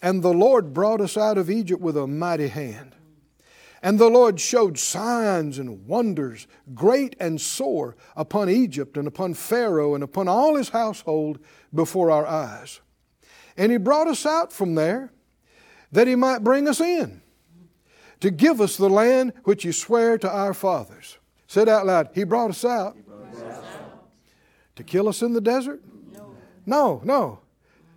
and 0.00 0.22
the 0.22 0.32
Lord 0.32 0.72
brought 0.72 1.02
us 1.02 1.18
out 1.18 1.36
of 1.36 1.50
Egypt 1.50 1.82
with 1.82 1.94
a 1.98 2.06
mighty 2.06 2.48
hand. 2.48 2.94
And 3.82 3.98
the 3.98 4.08
Lord 4.08 4.40
showed 4.40 4.78
signs 4.78 5.58
and 5.58 5.86
wonders, 5.86 6.46
great 6.74 7.16
and 7.20 7.38
sore, 7.38 7.96
upon 8.16 8.48
Egypt 8.48 8.96
and 8.96 9.06
upon 9.06 9.34
Pharaoh 9.34 9.94
and 9.94 10.02
upon 10.02 10.26
all 10.26 10.54
his 10.54 10.70
household 10.70 11.38
before 11.74 12.10
our 12.10 12.26
eyes. 12.26 12.80
And 13.58 13.70
he 13.70 13.76
brought 13.76 14.08
us 14.08 14.24
out 14.24 14.54
from 14.54 14.74
there 14.74 15.12
that 15.92 16.06
he 16.06 16.14
might 16.14 16.42
bring 16.42 16.66
us 16.66 16.80
in, 16.80 17.20
to 18.20 18.30
give 18.30 18.58
us 18.62 18.78
the 18.78 18.88
land 18.88 19.34
which 19.44 19.64
he 19.64 19.72
sware 19.72 20.16
to 20.16 20.30
our 20.30 20.54
fathers. 20.54 21.18
Said 21.50 21.68
out 21.68 21.86
loud, 21.86 22.10
He 22.14 22.24
brought 22.24 22.50
us 22.50 22.64
out. 22.64 22.96
Brought 23.06 23.34
us 23.34 23.42
out. 23.42 24.08
To 24.76 24.84
kill 24.84 25.08
us 25.08 25.22
in 25.22 25.32
the 25.32 25.40
desert? 25.40 25.82
No. 26.12 26.34
No, 26.64 27.00
no. 27.04 27.40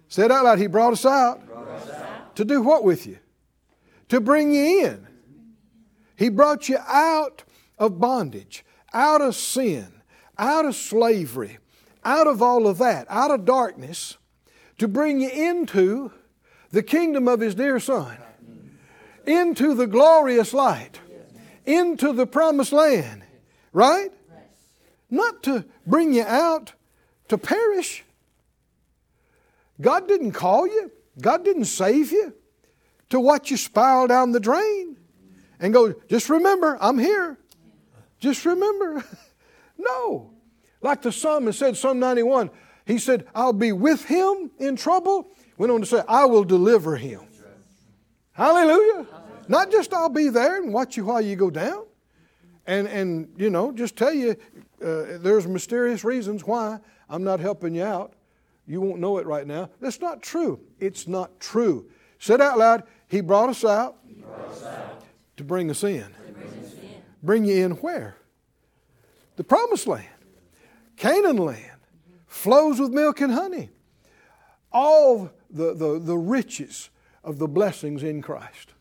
Said 0.07 0.31
out 0.31 0.45
loud, 0.45 0.60
He 0.60 0.67
brought 0.67 0.93
us 0.93 1.05
out. 1.05 1.45
Brought 1.45 1.67
us 1.67 1.89
out. 1.89 2.36
To 2.36 2.45
do 2.45 2.62
what 2.62 2.83
with 2.83 3.05
you? 3.05 3.19
To 4.10 4.19
bring 4.19 4.53
you 4.53 4.86
in 4.86 5.07
he 6.15 6.29
brought 6.29 6.69
you 6.69 6.77
out 6.88 7.43
of 7.77 8.00
bondage, 8.00 8.63
out 8.93 9.22
of 9.22 9.36
sin, 9.36 10.01
out 10.38 10.65
of 10.65 10.75
slavery, 10.75 11.57
out 12.05 12.27
of 12.27 12.41
all 12.41 12.67
of 12.67 12.77
that, 12.77 13.07
out 13.10 13.31
of 13.31 13.45
darkness, 13.45 14.17
to 14.77 14.88
bring 14.88 15.19
you 15.19 15.29
into 15.29 16.12
the 16.72 16.83
kingdom 16.83 17.27
of 17.27 17.39
His 17.39 17.55
dear 17.55 17.79
Son, 17.79 18.17
into 19.25 19.74
the 19.74 19.88
glorious 19.88 20.53
light, 20.53 21.00
into 21.65 22.13
the 22.13 22.27
promised 22.27 22.74
land, 22.74 23.23
right? 23.74 24.12
Not 25.10 25.44
to 25.44 25.65
bring 25.86 26.13
you 26.13 26.24
out 26.24 26.74
to 27.27 27.38
perish. 27.38 28.03
God 29.82 30.08
didn't 30.08 30.32
call 30.32 30.65
you, 30.68 30.92
God 31.20 31.44
didn't 31.44 31.65
save 31.65 32.12
you 32.12 32.34
to 33.10 33.20
watch 33.20 33.51
you 33.51 33.58
spiral 33.58 34.08
down 34.08 34.32
the 34.32 34.39
drain 34.39 34.98
and 35.60 35.74
go, 35.74 35.94
just 36.10 36.30
remember, 36.30 36.77
I'm 36.80 36.98
here. 36.98 37.38
Just 38.20 38.46
remember. 38.46 39.03
no. 39.77 40.32
Like 40.82 41.01
the 41.01 41.12
psalmist 41.12 41.60
said, 41.60 41.77
Psalm 41.77 42.00
91, 42.00 42.50
he 42.86 42.98
said, 42.98 43.25
I'll 43.34 43.53
be 43.53 43.72
with 43.72 44.06
him 44.06 44.51
in 44.60 44.75
trouble. 44.75 45.30
Went 45.58 45.72
on 45.72 45.82
to 45.82 45.86
say, 45.86 46.01
I 46.08 46.25
will 46.25 46.44
deliver 46.44 46.96
him. 46.96 47.22
Hallelujah. 48.32 49.06
Not 49.48 49.72
just 49.72 49.94
I'll 49.94 50.10
be 50.10 50.30
there 50.30 50.62
and 50.62 50.74
watch 50.74 50.98
you 50.98 51.06
while 51.06 51.22
you 51.22 51.36
go 51.36 51.50
down. 51.50 51.86
And, 52.65 52.88
and 52.88 53.27
you 53.38 53.50
know, 53.50 53.72
just 53.72 53.96
tell 53.96 54.13
you 54.13 54.32
uh, 54.82 55.17
there's 55.20 55.48
mysterious 55.48 56.03
reasons 56.03 56.46
why 56.46 56.79
I'm 57.10 57.24
not 57.24 57.39
helping 57.39 57.75
you 57.75 57.84
out. 57.84 58.13
You 58.65 58.79
won't 58.79 59.00
know 59.00 59.17
it 59.17 59.25
right 59.25 59.46
now. 59.46 59.70
That's 59.82 60.00
not 60.00 60.22
true. 60.22 60.62
It's 60.79 61.08
not 61.08 61.39
true. 61.39 61.89
Said 62.20 62.39
out 62.39 62.58
loud, 62.58 62.84
He 63.08 63.20
brought 63.22 63.50
us 63.50 63.65
out. 63.65 63.98
Brought 64.22 64.50
us 64.50 64.63
out 64.63 65.03
to 65.36 65.43
bring 65.43 65.70
us 65.70 65.84
in. 65.84 66.05
Bring, 66.34 66.63
us 66.63 66.74
in. 66.74 67.01
bring 67.22 67.46
you 67.46 67.65
in 67.65 67.72
where? 67.72 68.17
The 69.36 69.43
promised 69.43 69.88
land. 69.88 70.08
Canaan 70.96 71.38
land 71.38 71.79
flows 72.27 72.79
with 72.79 72.91
milk 72.91 73.20
and 73.20 73.34
honey. 73.34 73.70
All 74.72 75.32
the, 75.50 75.74
the, 75.74 76.00
the 76.00 76.17
riches 76.17 76.89
of 77.24 77.39
the 77.39 77.48
blessings 77.48 78.03
in 78.03 78.22
Christ. 78.22 78.74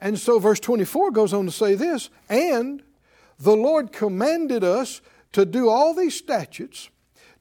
And 0.00 0.18
so, 0.18 0.38
verse 0.38 0.60
24 0.60 1.10
goes 1.10 1.34
on 1.34 1.46
to 1.46 1.52
say 1.52 1.74
this 1.74 2.10
And 2.28 2.82
the 3.38 3.56
Lord 3.56 3.92
commanded 3.92 4.64
us 4.64 5.00
to 5.32 5.44
do 5.44 5.68
all 5.68 5.94
these 5.94 6.14
statutes, 6.14 6.90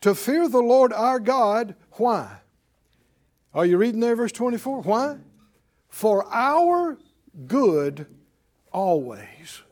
to 0.02 0.14
fear 0.14 0.48
the 0.48 0.62
Lord 0.62 0.94
our 0.94 1.20
God. 1.20 1.76
Why? 1.94 2.40
Are 3.54 3.66
you 3.66 3.78
reading 3.78 4.00
there, 4.00 4.16
verse 4.16 4.32
24? 4.32 4.82
Why? 4.82 5.18
For 5.88 6.26
our 6.32 6.98
good 7.48 8.06
always, 8.72 9.64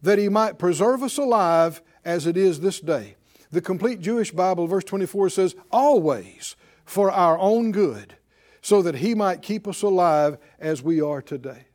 that 0.00 0.18
he 0.18 0.28
might 0.28 0.58
preserve 0.58 1.02
us 1.02 1.16
alive 1.16 1.80
as 2.04 2.26
it 2.26 2.36
is 2.36 2.60
this 2.60 2.80
day. 2.80 3.16
The 3.50 3.60
complete 3.60 4.00
Jewish 4.00 4.32
Bible, 4.32 4.66
verse 4.66 4.84
24 4.84 5.28
says, 5.30 5.54
always 5.70 6.56
for 6.84 7.10
our 7.10 7.38
own 7.38 7.70
good, 7.70 8.16
so 8.62 8.82
that 8.82 8.96
he 8.96 9.14
might 9.14 9.42
keep 9.42 9.68
us 9.68 9.82
alive 9.82 10.38
as 10.58 10.82
we 10.82 11.00
are 11.00 11.22
today. 11.22 11.66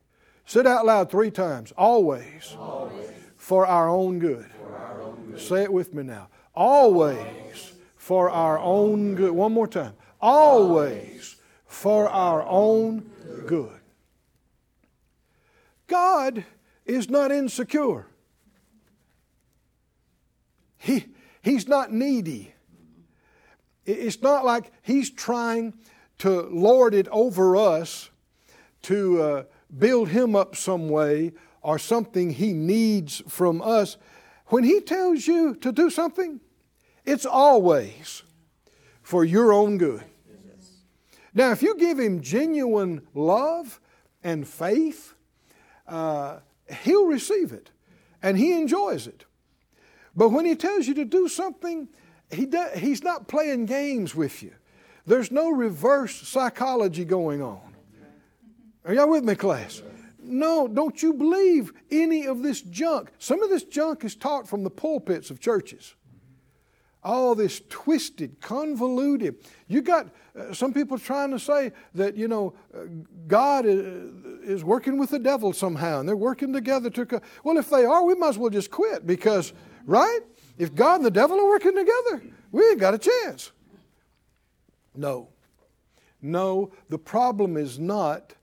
Say 0.47 0.61
it 0.61 0.65
out 0.65 0.85
loud 0.85 1.11
three 1.11 1.29
times. 1.29 1.73
Always, 1.77 2.55
always. 2.57 3.09
For, 3.35 3.67
our 3.67 3.89
own 3.89 4.17
good. 4.17 4.49
our 4.73 5.01
own 5.01 5.31
good. 5.31 5.41
Say 5.41 5.63
it 5.63 5.73
with 5.73 5.93
me 5.93 6.03
now. 6.03 6.29
Always, 6.55 7.17
always. 7.17 7.73
for 7.97 8.29
our 8.29 8.57
own 8.57 9.15
good. 9.15 9.31
One 9.31 9.51
more 9.51 9.67
time. 9.67 9.93
Always 10.21 11.35
for 11.65 12.07
our 12.07 12.43
own 12.43 13.09
good. 13.45 13.77
God 15.87 16.45
is 16.85 17.09
not 17.09 17.29
insecure. 17.33 18.07
He, 20.77 21.07
he's 21.41 21.67
not 21.67 21.91
needy. 21.91 22.53
It's 23.85 24.21
not 24.21 24.45
like 24.45 24.71
he's 24.81 25.09
trying 25.09 25.73
to 26.19 26.43
lord 26.43 26.93
it 26.93 27.09
over 27.09 27.57
us 27.57 28.09
to 28.83 29.21
uh, 29.21 29.43
build 29.75 30.09
him 30.09 30.35
up 30.35 30.55
some 30.55 30.89
way 30.89 31.33
or 31.61 31.77
something 31.79 32.29
he 32.29 32.53
needs 32.53 33.21
from 33.27 33.61
us. 33.61 33.97
When 34.47 34.63
he 34.63 34.79
tells 34.79 35.27
you 35.27 35.55
to 35.55 35.71
do 35.71 35.89
something, 35.89 36.39
it's 37.05 37.25
always 37.25 38.23
for 39.01 39.25
your 39.25 39.51
own 39.51 39.77
good. 39.77 40.03
Now, 41.33 41.51
if 41.51 41.61
you 41.61 41.77
give 41.77 41.99
him 41.99 42.21
genuine 42.21 43.05
love 43.13 43.79
and 44.23 44.47
faith, 44.47 45.13
uh, 45.87 46.39
he'll 46.83 47.05
receive 47.05 47.51
it 47.51 47.69
and 48.23 48.37
he 48.37 48.53
enjoys 48.53 49.07
it. 49.07 49.25
But 50.15 50.29
when 50.29 50.45
he 50.45 50.55
tells 50.55 50.87
you 50.87 50.95
to 50.95 51.05
do 51.05 51.27
something, 51.27 51.89
he 52.31 52.49
he's 52.75 53.03
not 53.03 53.27
playing 53.27 53.67
games 53.67 54.15
with 54.15 54.41
you. 54.41 54.53
There's 55.05 55.31
no 55.31 55.49
reverse 55.49 56.15
psychology 56.27 57.05
going 57.05 57.41
on. 57.41 57.66
Are 58.87 58.93
y'all 58.93 59.09
with 59.09 59.25
me, 59.25 59.35
class? 59.35 59.83
No, 60.17 60.65
don't 60.65 61.03
you 61.03 61.13
believe 61.13 61.73
any 61.91 62.25
of 62.25 62.41
this 62.41 62.61
junk. 62.61 63.11
Some 63.19 63.43
of 63.43 63.49
this 63.49 63.65
junk 63.65 64.05
is 64.05 64.15
taught 64.15 64.47
from 64.47 64.63
the 64.63 64.69
pulpits 64.69 65.29
of 65.29 65.41
churches. 65.41 65.93
All 67.03 67.35
this 67.35 67.61
twisted, 67.67 68.39
convoluted. 68.39 69.35
You 69.67 69.81
got 69.81 70.07
uh, 70.37 70.53
some 70.53 70.73
people 70.73 70.97
trying 70.97 71.31
to 71.31 71.39
say 71.39 71.73
that, 71.95 72.15
you 72.15 72.29
know, 72.29 72.55
uh, 72.73 72.83
God 73.27 73.65
is, 73.65 73.79
is, 74.43 74.63
working 74.63 74.97
with 74.97 75.09
the 75.09 75.19
devil 75.19 75.51
somehow 75.51 75.99
and 75.99 76.07
they're 76.07 76.15
working 76.15 76.53
together 76.53 76.89
to. 76.89 77.05
Co- 77.05 77.21
well, 77.43 77.57
if 77.57 77.69
they 77.69 77.83
are, 77.83 78.03
we 78.03 78.15
might 78.15 78.29
as 78.29 78.37
well 78.37 78.49
just 78.49 78.71
quit 78.71 79.05
because, 79.05 79.53
right? 79.85 80.21
If 80.57 80.73
God 80.73 80.95
and 80.95 81.05
the 81.05 81.11
devil 81.11 81.39
are 81.39 81.47
working 81.47 81.75
together, 81.75 82.23
we 82.51 82.67
ain't 82.69 82.79
got 82.79 82.93
a 82.93 82.97
chance. 82.97 83.51
No. 84.95 85.29
No, 86.21 86.71
the 86.89 86.97
problem 86.97 87.57
is 87.57 87.79
not 87.79 88.33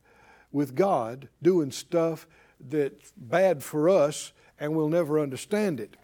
with 0.54 0.76
God 0.76 1.28
doing 1.42 1.72
stuff 1.72 2.28
that's 2.60 3.12
bad 3.16 3.62
for 3.62 3.88
us 3.90 4.32
and 4.58 4.74
we'll 4.74 4.88
never 4.88 5.18
understand 5.18 5.80
it. 5.80 5.96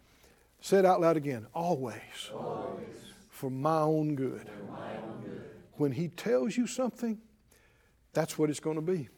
Say 0.60 0.80
it 0.80 0.84
out 0.84 1.00
loud 1.00 1.16
again. 1.16 1.46
Always. 1.54 1.94
Always. 2.34 2.84
For 3.28 3.48
my 3.48 3.78
own 3.78 4.16
good. 4.16 4.48
For 4.48 4.72
my 4.72 4.90
own 4.96 5.22
good. 5.24 5.50
When 5.74 5.92
He 5.92 6.08
tells 6.08 6.56
you 6.56 6.66
something, 6.66 7.20
that's 8.12 8.36
what 8.36 8.50
it's 8.50 8.58
going 8.58 8.74
to 8.74 8.82
be. 8.82 9.08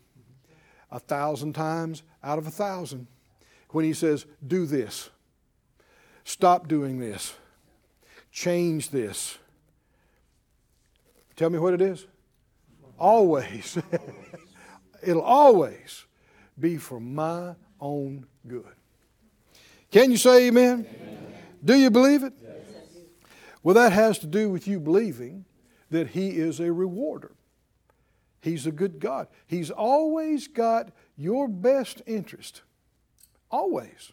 A 0.90 1.00
thousand 1.00 1.54
times 1.54 2.02
out 2.22 2.38
of 2.38 2.46
a 2.46 2.50
thousand. 2.50 3.06
When 3.70 3.86
He 3.86 3.94
says, 3.94 4.26
do 4.46 4.66
this, 4.66 5.08
stop 6.24 6.68
doing 6.68 6.98
this, 6.98 7.34
change 8.30 8.90
this. 8.90 9.38
Tell 11.36 11.48
me 11.48 11.58
what 11.58 11.72
it 11.72 11.80
is. 11.80 12.06
Always. 12.98 13.78
It'll 15.02 15.22
always 15.22 16.06
be 16.58 16.76
for 16.76 17.00
my 17.00 17.54
own 17.80 18.26
good. 18.46 18.74
Can 19.90 20.10
you 20.10 20.16
say 20.16 20.46
amen? 20.48 20.86
amen. 20.88 21.34
Do 21.64 21.74
you 21.74 21.90
believe 21.90 22.22
it? 22.22 22.32
Yes. 22.42 22.52
Well, 23.62 23.74
that 23.74 23.92
has 23.92 24.18
to 24.20 24.26
do 24.26 24.50
with 24.50 24.66
you 24.66 24.80
believing 24.80 25.44
that 25.90 26.08
He 26.08 26.30
is 26.30 26.60
a 26.60 26.72
rewarder. 26.72 27.32
He's 28.40 28.66
a 28.66 28.72
good 28.72 28.98
God. 28.98 29.28
He's 29.46 29.70
always 29.70 30.48
got 30.48 30.90
your 31.16 31.46
best 31.46 32.02
interest. 32.06 32.62
Always. 33.50 34.12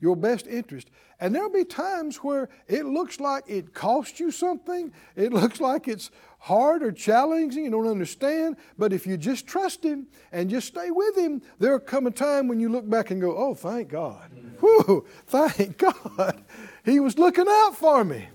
Your 0.00 0.16
best 0.16 0.46
interest. 0.46 0.90
And 1.20 1.34
there'll 1.34 1.50
be 1.50 1.64
times 1.64 2.18
where 2.18 2.48
it 2.68 2.86
looks 2.86 3.18
like 3.18 3.44
it 3.48 3.74
costs 3.74 4.20
you 4.20 4.30
something. 4.30 4.92
It 5.16 5.32
looks 5.40 5.60
like 5.60 5.88
it's 5.88 6.10
hard 6.38 6.82
or 6.82 6.92
challenging. 6.92 7.64
You 7.64 7.70
don't 7.70 7.88
understand. 7.88 8.56
But 8.76 8.92
if 8.92 9.06
you 9.06 9.16
just 9.16 9.46
trust 9.46 9.82
Him 9.82 10.06
and 10.30 10.48
just 10.48 10.68
stay 10.68 10.90
with 10.90 11.16
Him, 11.16 11.42
there'll 11.58 11.80
come 11.80 12.06
a 12.06 12.12
time 12.12 12.46
when 12.46 12.60
you 12.60 12.68
look 12.68 12.88
back 12.88 13.10
and 13.10 13.20
go, 13.20 13.36
oh, 13.36 13.54
thank 13.54 13.88
God. 13.88 14.30
Mm. 14.32 14.60
Whew, 14.60 15.06
thank 15.26 15.78
God. 16.16 16.44
He 16.84 17.00
was 17.00 17.18
looking 17.18 17.46
out 17.48 17.76
for 17.76 18.04
me. 18.04 18.28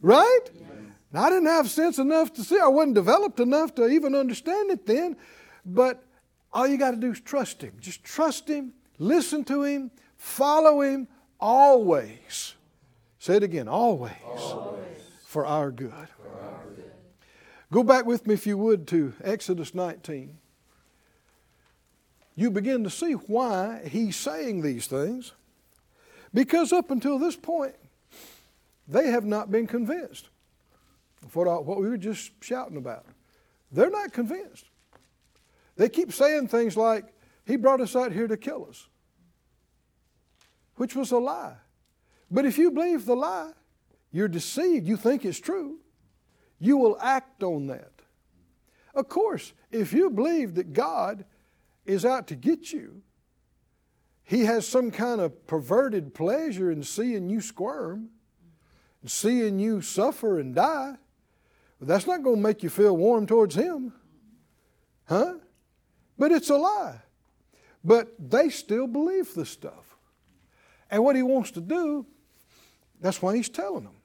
Right? 0.00 0.40
I 1.14 1.30
didn't 1.30 1.46
have 1.46 1.70
sense 1.70 1.98
enough 1.98 2.32
to 2.34 2.44
see. 2.44 2.58
I 2.58 2.68
wasn't 2.68 2.94
developed 2.94 3.40
enough 3.40 3.74
to 3.76 3.88
even 3.88 4.14
understand 4.14 4.70
it 4.70 4.86
then. 4.86 5.16
But 5.64 6.04
all 6.52 6.66
you 6.66 6.76
got 6.78 6.92
to 6.92 6.96
do 6.96 7.12
is 7.12 7.20
trust 7.20 7.62
Him. 7.62 7.74
Just 7.80 8.04
trust 8.04 8.48
Him, 8.48 8.72
listen 8.98 9.44
to 9.44 9.62
Him, 9.62 9.90
follow 10.18 10.82
Him, 10.82 11.08
always. 11.40 12.54
Say 13.18 13.36
it 13.36 13.42
again, 13.42 13.68
always, 13.68 14.12
always. 14.24 14.84
For, 15.24 15.46
our 15.46 15.70
good. 15.70 15.90
for 15.90 16.44
our 16.44 16.64
good. 16.74 16.92
Go 17.72 17.82
back 17.82 18.06
with 18.06 18.26
me, 18.26 18.34
if 18.34 18.46
you 18.46 18.58
would, 18.58 18.86
to 18.88 19.14
Exodus 19.22 19.74
19. 19.74 20.38
You 22.34 22.50
begin 22.50 22.84
to 22.84 22.90
see 22.90 23.12
why 23.12 23.82
he's 23.88 24.16
saying 24.16 24.62
these 24.62 24.86
things. 24.86 25.32
Because 26.32 26.72
up 26.72 26.90
until 26.90 27.18
this 27.18 27.36
point, 27.36 27.74
they 28.86 29.10
have 29.10 29.24
not 29.24 29.50
been 29.50 29.66
convinced 29.66 30.28
of 31.24 31.34
what, 31.34 31.64
what 31.64 31.80
we 31.80 31.88
were 31.88 31.96
just 31.96 32.32
shouting 32.40 32.76
about. 32.76 33.04
They're 33.72 33.90
not 33.90 34.12
convinced. 34.12 34.64
They 35.76 35.88
keep 35.88 36.12
saying 36.12 36.48
things 36.48 36.76
like, 36.76 37.04
He 37.46 37.56
brought 37.56 37.80
us 37.80 37.94
out 37.94 38.12
here 38.12 38.28
to 38.28 38.36
kill 38.36 38.66
us 38.68 38.87
which 40.78 40.94
was 40.94 41.12
a 41.12 41.18
lie. 41.18 41.56
But 42.30 42.44
if 42.44 42.58
you 42.58 42.70
believe 42.70 43.04
the 43.04 43.16
lie, 43.16 43.52
you're 44.10 44.28
deceived, 44.28 44.86
you 44.86 44.96
think 44.96 45.24
it's 45.24 45.40
true, 45.40 45.78
you 46.58 46.76
will 46.76 46.98
act 47.00 47.42
on 47.42 47.66
that. 47.68 47.92
Of 48.94 49.08
course, 49.08 49.52
if 49.70 49.92
you 49.92 50.10
believe 50.10 50.54
that 50.54 50.72
God 50.72 51.24
is 51.84 52.04
out 52.04 52.26
to 52.28 52.34
get 52.34 52.72
you, 52.72 53.02
He 54.24 54.44
has 54.44 54.66
some 54.66 54.90
kind 54.90 55.20
of 55.20 55.46
perverted 55.46 56.14
pleasure 56.14 56.70
in 56.70 56.82
seeing 56.82 57.28
you 57.28 57.40
squirm, 57.40 58.10
and 59.02 59.10
seeing 59.10 59.58
you 59.58 59.80
suffer 59.80 60.40
and 60.40 60.54
die, 60.54 60.96
that's 61.80 62.06
not 62.06 62.24
going 62.24 62.36
to 62.36 62.42
make 62.42 62.62
you 62.62 62.70
feel 62.70 62.96
warm 62.96 63.26
towards 63.26 63.54
Him. 63.54 63.92
Huh? 65.04 65.34
But 66.18 66.32
it's 66.32 66.50
a 66.50 66.56
lie. 66.56 67.00
But 67.84 68.12
they 68.18 68.48
still 68.48 68.88
believe 68.88 69.32
the 69.34 69.46
stuff. 69.46 69.87
And 70.90 71.04
what 71.04 71.16
he 71.16 71.22
wants 71.22 71.50
to 71.52 71.60
do, 71.60 72.06
that's 73.00 73.20
why 73.20 73.36
he's 73.36 73.48
telling 73.48 73.84
them. 73.84 73.96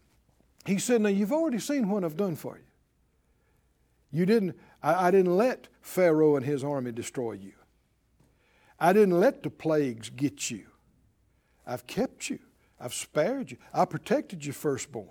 He 0.65 0.77
said, 0.77 1.01
Now 1.01 1.09
you've 1.09 1.31
already 1.31 1.59
seen 1.59 1.89
what 1.89 2.03
I've 2.03 2.17
done 2.17 2.35
for 2.35 2.57
you. 2.57 2.63
You 4.11 4.25
didn't, 4.25 4.57
I, 4.81 5.07
I 5.07 5.11
didn't 5.11 5.35
let 5.35 5.67
Pharaoh 5.81 6.35
and 6.35 6.45
his 6.45 6.63
army 6.63 6.91
destroy 6.91 7.33
you. 7.33 7.53
I 8.79 8.93
didn't 8.93 9.19
let 9.19 9.43
the 9.43 9.49
plagues 9.49 10.09
get 10.09 10.51
you. 10.51 10.65
I've 11.65 11.87
kept 11.87 12.29
you. 12.29 12.39
I've 12.79 12.93
spared 12.93 13.51
you. 13.51 13.57
I 13.73 13.85
protected 13.85 14.45
your 14.45 14.53
firstborn. 14.53 15.07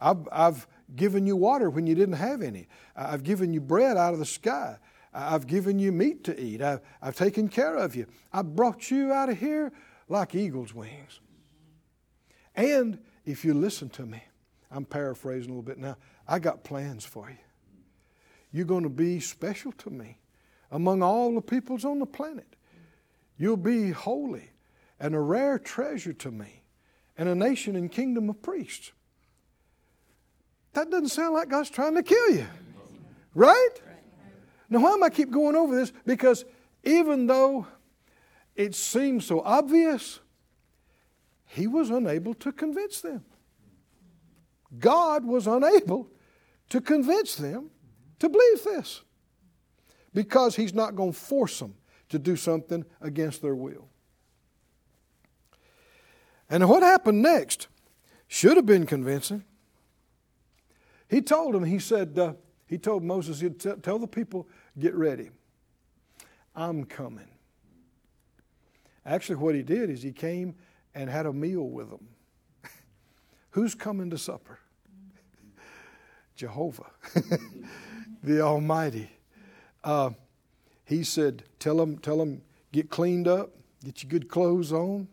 I've, 0.00 0.28
I've 0.32 0.66
given 0.96 1.26
you 1.26 1.36
water 1.36 1.70
when 1.70 1.86
you 1.86 1.94
didn't 1.94 2.16
have 2.16 2.42
any. 2.42 2.68
I've 2.96 3.22
given 3.22 3.52
you 3.52 3.60
bread 3.60 3.96
out 3.96 4.12
of 4.12 4.18
the 4.18 4.26
sky. 4.26 4.78
I've 5.12 5.46
given 5.46 5.78
you 5.78 5.92
meat 5.92 6.24
to 6.24 6.40
eat. 6.40 6.60
I've, 6.60 6.80
I've 7.00 7.16
taken 7.16 7.48
care 7.48 7.76
of 7.76 7.94
you. 7.94 8.06
I 8.32 8.42
brought 8.42 8.90
you 8.90 9.12
out 9.12 9.28
of 9.28 9.38
here 9.38 9.72
like 10.08 10.34
eagle's 10.34 10.74
wings. 10.74 11.20
And 12.54 12.98
if 13.24 13.44
you 13.44 13.54
listen 13.54 13.88
to 13.90 14.06
me, 14.06 14.22
I'm 14.70 14.84
paraphrasing 14.84 15.50
a 15.50 15.54
little 15.54 15.62
bit 15.62 15.78
now, 15.78 15.96
I 16.26 16.38
got 16.38 16.64
plans 16.64 17.04
for 17.04 17.28
you. 17.28 17.36
You're 18.52 18.66
going 18.66 18.84
to 18.84 18.88
be 18.88 19.20
special 19.20 19.72
to 19.72 19.90
me 19.90 20.18
among 20.70 21.02
all 21.02 21.34
the 21.34 21.40
peoples 21.40 21.84
on 21.84 21.98
the 21.98 22.06
planet. 22.06 22.56
You'll 23.36 23.56
be 23.56 23.90
holy 23.90 24.50
and 25.00 25.14
a 25.14 25.20
rare 25.20 25.58
treasure 25.58 26.12
to 26.12 26.30
me 26.30 26.62
and 27.18 27.28
a 27.28 27.34
nation 27.34 27.76
and 27.76 27.90
kingdom 27.90 28.30
of 28.30 28.40
priests. 28.42 28.92
That 30.72 30.90
doesn't 30.90 31.08
sound 31.08 31.34
like 31.34 31.48
God's 31.48 31.70
trying 31.70 31.94
to 31.94 32.02
kill 32.02 32.30
you. 32.30 32.46
Right? 33.34 33.74
Now, 34.68 34.80
why 34.80 34.92
am 34.92 35.02
I 35.02 35.10
keep 35.10 35.30
going 35.30 35.56
over 35.56 35.74
this? 35.74 35.92
Because 36.04 36.44
even 36.84 37.26
though 37.26 37.66
it 38.56 38.74
seemed 38.74 39.22
so 39.22 39.40
obvious, 39.40 40.20
he 41.46 41.66
was 41.66 41.90
unable 41.90 42.34
to 42.34 42.52
convince 42.52 43.00
them. 43.00 43.24
God 44.78 45.24
was 45.24 45.46
unable 45.46 46.08
to 46.70 46.80
convince 46.80 47.36
them 47.36 47.70
to 48.18 48.28
believe 48.28 48.64
this 48.64 49.02
because 50.12 50.56
he's 50.56 50.74
not 50.74 50.96
going 50.96 51.12
to 51.12 51.18
force 51.18 51.58
them 51.58 51.74
to 52.08 52.18
do 52.18 52.36
something 52.36 52.84
against 53.00 53.42
their 53.42 53.54
will. 53.54 53.88
And 56.48 56.68
what 56.68 56.82
happened 56.82 57.22
next 57.22 57.68
should 58.28 58.56
have 58.56 58.66
been 58.66 58.86
convincing. 58.86 59.44
He 61.08 61.20
told 61.20 61.54
them, 61.54 61.64
he 61.64 61.78
said, 61.78 62.18
uh, 62.18 62.34
he 62.66 62.78
told 62.78 63.02
Moses, 63.02 63.40
he'd 63.40 63.60
tell 63.82 63.98
the 63.98 64.06
people, 64.06 64.48
get 64.78 64.94
ready. 64.94 65.30
I'm 66.54 66.84
coming. 66.84 67.28
Actually, 69.06 69.36
what 69.36 69.54
he 69.54 69.62
did 69.62 69.90
is 69.90 70.02
he 70.02 70.12
came 70.12 70.54
and 70.94 71.10
had 71.10 71.26
a 71.26 71.32
meal 71.32 71.68
with 71.68 71.90
them. 71.90 72.08
Who's 73.50 73.74
coming 73.74 74.10
to 74.10 74.18
supper? 74.18 74.58
Jehovah, 76.36 76.90
the 78.22 78.40
Almighty. 78.40 79.10
Uh, 79.82 80.10
he 80.84 81.02
said, 81.02 81.44
tell 81.58 81.76
them, 81.76 81.98
tell 81.98 82.18
them, 82.18 82.42
get 82.72 82.90
cleaned 82.90 83.28
up, 83.28 83.50
get 83.84 84.02
your 84.02 84.10
good 84.10 84.28
clothes 84.28 84.72
on, 84.72 85.08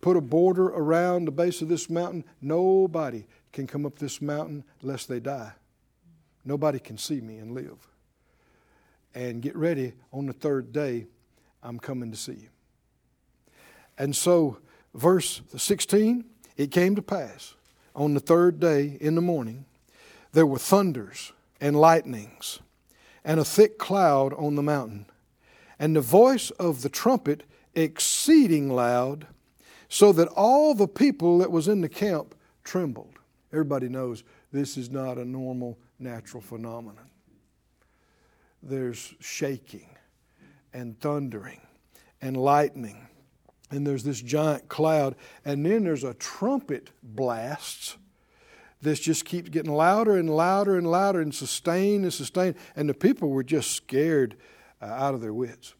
put 0.00 0.16
a 0.16 0.20
border 0.20 0.66
around 0.66 1.24
the 1.24 1.32
base 1.32 1.62
of 1.62 1.68
this 1.68 1.90
mountain. 1.90 2.24
Nobody 2.40 3.26
can 3.52 3.66
come 3.66 3.84
up 3.84 3.98
this 3.98 4.22
mountain 4.22 4.64
lest 4.82 5.08
they 5.08 5.20
die. 5.20 5.52
Nobody 6.44 6.78
can 6.78 6.96
see 6.98 7.20
me 7.20 7.38
and 7.38 7.52
live. 7.52 7.88
And 9.14 9.42
get 9.42 9.56
ready 9.56 9.94
on 10.12 10.26
the 10.26 10.32
third 10.32 10.72
day, 10.72 11.06
I'm 11.62 11.78
coming 11.78 12.10
to 12.10 12.16
see 12.16 12.32
you. 12.32 12.48
And 13.98 14.14
so, 14.14 14.58
verse 14.94 15.42
16, 15.56 16.24
it 16.56 16.70
came 16.70 16.94
to 16.94 17.02
pass 17.02 17.54
on 17.98 18.14
the 18.14 18.20
third 18.20 18.60
day 18.60 18.96
in 19.00 19.16
the 19.16 19.20
morning, 19.20 19.66
there 20.32 20.46
were 20.46 20.58
thunders 20.58 21.32
and 21.60 21.74
lightnings 21.74 22.60
and 23.24 23.40
a 23.40 23.44
thick 23.44 23.76
cloud 23.76 24.32
on 24.34 24.54
the 24.54 24.62
mountain, 24.62 25.06
and 25.78 25.96
the 25.96 26.00
voice 26.00 26.50
of 26.52 26.82
the 26.82 26.88
trumpet 26.88 27.42
exceeding 27.74 28.70
loud, 28.70 29.26
so 29.88 30.12
that 30.12 30.28
all 30.28 30.74
the 30.74 30.86
people 30.86 31.38
that 31.38 31.50
was 31.50 31.66
in 31.66 31.80
the 31.80 31.88
camp 31.88 32.34
trembled. 32.62 33.18
Everybody 33.52 33.88
knows 33.88 34.22
this 34.52 34.76
is 34.76 34.90
not 34.90 35.18
a 35.18 35.24
normal 35.24 35.78
natural 35.98 36.42
phenomenon. 36.42 37.10
There's 38.62 39.14
shaking 39.20 39.88
and 40.72 40.98
thundering 41.00 41.60
and 42.20 42.36
lightning, 42.36 43.08
and 43.70 43.86
there's 43.86 44.04
this 44.04 44.20
giant 44.20 44.68
cloud, 44.68 45.14
and 45.44 45.64
then 45.64 45.84
there's 45.84 46.04
a 46.04 46.14
trumpet 46.14 46.90
blasts. 47.02 47.96
This 48.80 49.00
just 49.00 49.24
keeps 49.24 49.48
getting 49.48 49.72
louder 49.72 50.16
and 50.16 50.30
louder 50.30 50.76
and 50.78 50.90
louder 50.90 51.20
and 51.20 51.34
sustained 51.34 52.04
and 52.04 52.12
sustained, 52.12 52.54
and 52.76 52.88
the 52.88 52.94
people 52.94 53.30
were 53.30 53.42
just 53.42 53.72
scared 53.72 54.36
uh, 54.80 54.86
out 54.86 55.14
of 55.14 55.20
their 55.20 55.34
wits. 55.34 55.74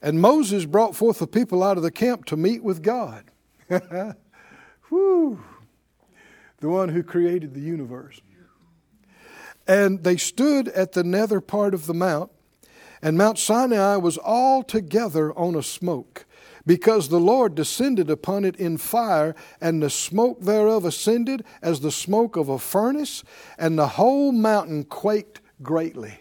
And 0.00 0.20
Moses 0.20 0.64
brought 0.64 0.96
forth 0.96 1.18
the 1.18 1.26
people 1.26 1.62
out 1.62 1.76
of 1.76 1.82
the 1.82 1.90
camp 1.90 2.24
to 2.26 2.36
meet 2.36 2.62
with 2.62 2.82
God. 2.82 3.24
Whew 4.88 5.40
the 6.62 6.68
one 6.68 6.88
who 6.88 7.02
created 7.02 7.52
the 7.52 7.60
universe. 7.60 8.22
And 9.66 10.02
they 10.04 10.16
stood 10.16 10.68
at 10.68 10.92
the 10.92 11.04
nether 11.04 11.40
part 11.40 11.74
of 11.74 11.86
the 11.86 11.94
mount, 11.94 12.30
and 13.02 13.18
Mount 13.18 13.38
Sinai 13.38 13.96
was 13.96 14.16
altogether 14.18 15.36
on 15.36 15.56
a 15.56 15.62
smoke, 15.62 16.24
because 16.64 17.08
the 17.08 17.18
Lord 17.18 17.56
descended 17.56 18.08
upon 18.08 18.44
it 18.44 18.54
in 18.56 18.78
fire, 18.78 19.34
and 19.60 19.82
the 19.82 19.90
smoke 19.90 20.40
thereof 20.40 20.84
ascended 20.84 21.44
as 21.60 21.80
the 21.80 21.90
smoke 21.90 22.36
of 22.36 22.48
a 22.48 22.58
furnace, 22.58 23.24
and 23.58 23.76
the 23.76 23.88
whole 23.88 24.30
mountain 24.30 24.84
quaked 24.84 25.40
greatly. 25.62 26.20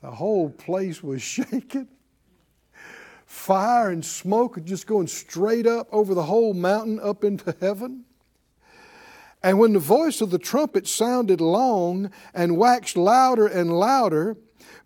The 0.00 0.12
whole 0.12 0.48
place 0.48 1.02
was 1.02 1.22
shaken. 1.22 1.88
Fire 3.26 3.90
and 3.90 4.04
smoke 4.04 4.62
just 4.64 4.86
going 4.86 5.06
straight 5.06 5.66
up 5.66 5.88
over 5.92 6.14
the 6.14 6.24
whole 6.24 6.54
mountain 6.54 7.00
up 7.00 7.24
into 7.24 7.54
heaven. 7.60 8.04
And 9.42 9.58
when 9.58 9.72
the 9.72 9.80
voice 9.80 10.20
of 10.20 10.30
the 10.30 10.38
trumpet 10.38 10.86
sounded 10.86 11.40
long 11.40 12.10
and 12.32 12.56
waxed 12.56 12.96
louder 12.96 13.46
and 13.46 13.72
louder, 13.72 14.36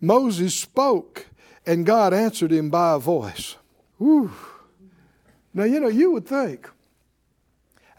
Moses 0.01 0.55
spoke, 0.55 1.27
and 1.65 1.85
God 1.85 2.13
answered 2.13 2.51
him 2.51 2.69
by 2.69 2.93
a 2.93 2.99
voice. 2.99 3.55
Whew. 3.97 4.31
Now, 5.53 5.63
you 5.63 5.79
know, 5.79 5.87
you 5.87 6.11
would 6.11 6.27
think, 6.27 6.69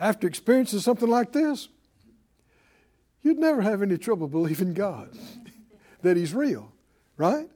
after 0.00 0.26
experiencing 0.26 0.80
something 0.80 1.08
like 1.08 1.32
this, 1.32 1.68
you'd 3.22 3.38
never 3.38 3.62
have 3.62 3.82
any 3.82 3.98
trouble 3.98 4.28
believing 4.28 4.74
God, 4.74 5.10
that 6.02 6.16
He's 6.16 6.34
real, 6.34 6.72
right? 7.16 7.48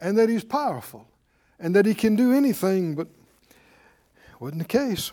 And 0.00 0.16
that 0.18 0.28
He's 0.28 0.44
powerful, 0.44 1.08
and 1.58 1.74
that 1.74 1.86
He 1.86 1.94
can 1.94 2.16
do 2.16 2.32
anything, 2.32 2.94
but 2.94 3.08
wasn't 4.38 4.60
the 4.60 4.68
case. 4.68 5.12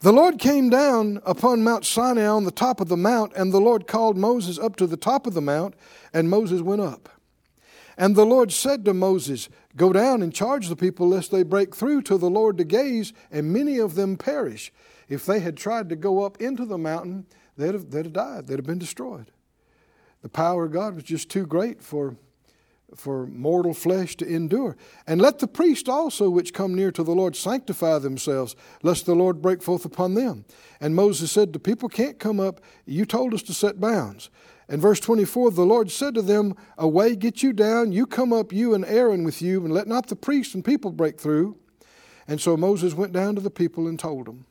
The 0.00 0.12
Lord 0.12 0.38
came 0.38 0.70
down 0.70 1.20
upon 1.24 1.64
Mount 1.64 1.84
Sinai 1.84 2.26
on 2.26 2.44
the 2.44 2.52
top 2.52 2.80
of 2.80 2.88
the 2.88 2.96
mount, 2.96 3.32
and 3.34 3.52
the 3.52 3.60
Lord 3.60 3.88
called 3.88 4.16
Moses 4.16 4.56
up 4.56 4.76
to 4.76 4.86
the 4.86 4.96
top 4.96 5.26
of 5.26 5.34
the 5.34 5.40
mount, 5.40 5.74
and 6.12 6.30
Moses 6.30 6.62
went 6.62 6.82
up. 6.82 7.08
And 7.96 8.14
the 8.14 8.24
Lord 8.24 8.52
said 8.52 8.84
to 8.84 8.94
Moses, 8.94 9.48
Go 9.74 9.92
down 9.92 10.22
and 10.22 10.32
charge 10.32 10.68
the 10.68 10.76
people 10.76 11.08
lest 11.08 11.32
they 11.32 11.42
break 11.42 11.74
through 11.74 12.02
to 12.02 12.16
the 12.16 12.30
Lord 12.30 12.58
to 12.58 12.64
gaze, 12.64 13.12
and 13.32 13.52
many 13.52 13.78
of 13.78 13.96
them 13.96 14.16
perish. 14.16 14.72
If 15.08 15.26
they 15.26 15.40
had 15.40 15.56
tried 15.56 15.88
to 15.88 15.96
go 15.96 16.24
up 16.24 16.40
into 16.40 16.64
the 16.64 16.78
mountain, 16.78 17.26
they'd 17.56 17.74
have, 17.74 17.90
they'd 17.90 18.04
have 18.04 18.12
died, 18.12 18.46
they'd 18.46 18.58
have 18.58 18.66
been 18.66 18.78
destroyed. 18.78 19.32
The 20.22 20.28
power 20.28 20.66
of 20.66 20.72
God 20.72 20.94
was 20.94 21.04
just 21.04 21.28
too 21.28 21.44
great 21.44 21.82
for 21.82 22.16
for 22.96 23.26
mortal 23.26 23.74
flesh 23.74 24.16
to 24.16 24.26
endure. 24.26 24.76
And 25.06 25.20
let 25.20 25.38
the 25.38 25.46
priests 25.46 25.88
also 25.88 26.30
which 26.30 26.54
come 26.54 26.74
near 26.74 26.90
to 26.92 27.02
the 27.02 27.14
Lord 27.14 27.36
sanctify 27.36 27.98
themselves, 27.98 28.56
lest 28.82 29.06
the 29.06 29.14
Lord 29.14 29.42
break 29.42 29.62
forth 29.62 29.84
upon 29.84 30.14
them. 30.14 30.44
And 30.80 30.94
Moses 30.94 31.30
said, 31.30 31.52
The 31.52 31.58
people 31.58 31.88
can't 31.88 32.18
come 32.18 32.40
up. 32.40 32.60
You 32.86 33.04
told 33.04 33.34
us 33.34 33.42
to 33.44 33.54
set 33.54 33.80
bounds. 33.80 34.30
And 34.68 34.82
verse 34.82 35.00
24, 35.00 35.52
the 35.52 35.62
Lord 35.62 35.90
said 35.90 36.14
to 36.14 36.22
them, 36.22 36.54
Away, 36.76 37.16
get 37.16 37.42
you 37.42 37.52
down, 37.52 37.92
you 37.92 38.06
come 38.06 38.32
up, 38.32 38.52
you 38.52 38.74
and 38.74 38.84
Aaron 38.84 39.24
with 39.24 39.40
you, 39.40 39.64
and 39.64 39.72
let 39.72 39.86
not 39.86 40.08
the 40.08 40.16
priests 40.16 40.54
and 40.54 40.64
people 40.64 40.92
break 40.92 41.18
through. 41.18 41.56
And 42.26 42.40
so 42.40 42.56
Moses 42.56 42.92
went 42.92 43.12
down 43.12 43.34
to 43.36 43.40
the 43.40 43.50
people 43.50 43.86
and 43.86 43.98
told 43.98 44.26
them. 44.26 44.44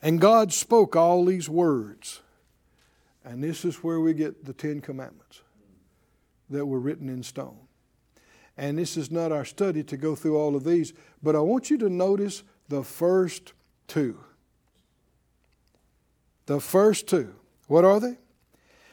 And 0.00 0.20
God 0.20 0.52
spoke 0.52 0.96
all 0.96 1.24
these 1.24 1.48
words. 1.48 2.20
And 3.24 3.44
this 3.44 3.64
is 3.64 3.76
where 3.76 4.00
we 4.00 4.14
get 4.14 4.46
the 4.46 4.52
Ten 4.52 4.80
Commandments 4.80 5.42
that 6.52 6.66
were 6.66 6.80
written 6.80 7.08
in 7.08 7.22
stone. 7.22 7.58
And 8.56 8.78
this 8.78 8.96
is 8.96 9.10
not 9.10 9.32
our 9.32 9.44
study 9.44 9.82
to 9.84 9.96
go 9.96 10.14
through 10.14 10.36
all 10.36 10.54
of 10.54 10.64
these, 10.64 10.92
but 11.22 11.34
I 11.34 11.40
want 11.40 11.70
you 11.70 11.78
to 11.78 11.88
notice 11.88 12.42
the 12.68 12.82
first 12.82 13.54
two. 13.88 14.18
The 16.46 16.60
first 16.60 17.06
two. 17.06 17.34
What 17.66 17.84
are 17.84 17.98
they? 17.98 18.18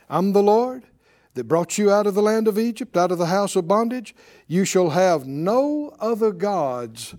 I'm 0.10 0.34
the 0.34 0.44
Lord 0.44 0.86
that 1.34 1.44
brought 1.44 1.78
you 1.78 1.92
out 1.92 2.08
of 2.08 2.16
the 2.16 2.22
land 2.22 2.48
of 2.48 2.58
Egypt, 2.58 2.98
out 2.98 3.12
of 3.12 3.18
the 3.18 3.28
house 3.28 3.56
of 3.56 3.68
bondage. 3.68 4.16
You 4.48 4.66
shall 4.66 4.92
have 4.92 5.28
no 5.28 5.96
other 6.00 6.32
gods 6.32 7.16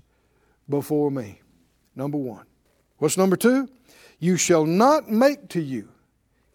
before 0.68 1.10
me. 1.10 1.42
Number 1.94 2.18
one. 2.18 2.46
What's 2.98 3.16
number 3.16 3.36
two? 3.36 3.68
You 4.18 4.36
shall 4.36 4.64
not 4.64 5.08
make 5.10 5.48
to 5.50 5.60
you 5.60 5.88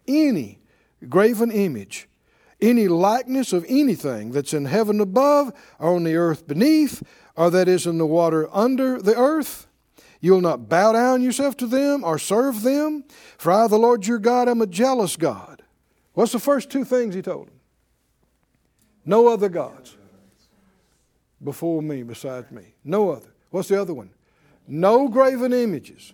any 0.06 0.60
graven 1.08 1.50
image 1.50 2.08
any 2.66 2.88
likeness 2.88 3.52
of 3.52 3.64
anything 3.68 4.32
that's 4.32 4.52
in 4.52 4.66
heaven 4.66 5.00
above, 5.00 5.52
or 5.78 5.94
on 5.94 6.04
the 6.04 6.16
earth 6.16 6.46
beneath, 6.46 7.02
or 7.36 7.50
that 7.50 7.68
is 7.68 7.86
in 7.86 7.98
the 7.98 8.06
water 8.06 8.48
under 8.54 9.00
the 9.00 9.16
earth. 9.16 9.66
You'll 10.20 10.40
not 10.40 10.68
bow 10.68 10.92
down 10.92 11.22
yourself 11.22 11.56
to 11.58 11.66
them 11.66 12.02
or 12.02 12.18
serve 12.18 12.62
them, 12.62 13.04
for 13.38 13.52
I, 13.52 13.68
the 13.68 13.78
Lord 13.78 14.06
your 14.06 14.18
God, 14.18 14.48
am 14.48 14.60
a 14.60 14.66
jealous 14.66 15.16
God. 15.16 15.62
What's 16.14 16.32
the 16.32 16.38
first 16.38 16.70
two 16.70 16.84
things 16.84 17.14
he 17.14 17.22
told 17.22 17.48
them? 17.48 17.60
No 19.04 19.28
other 19.28 19.48
gods 19.48 19.96
before 21.42 21.82
me, 21.82 22.02
besides 22.02 22.50
me. 22.50 22.74
No 22.82 23.10
other. 23.10 23.32
What's 23.50 23.68
the 23.68 23.80
other 23.80 23.94
one? 23.94 24.10
No 24.66 25.08
graven 25.08 25.52
images. 25.52 26.12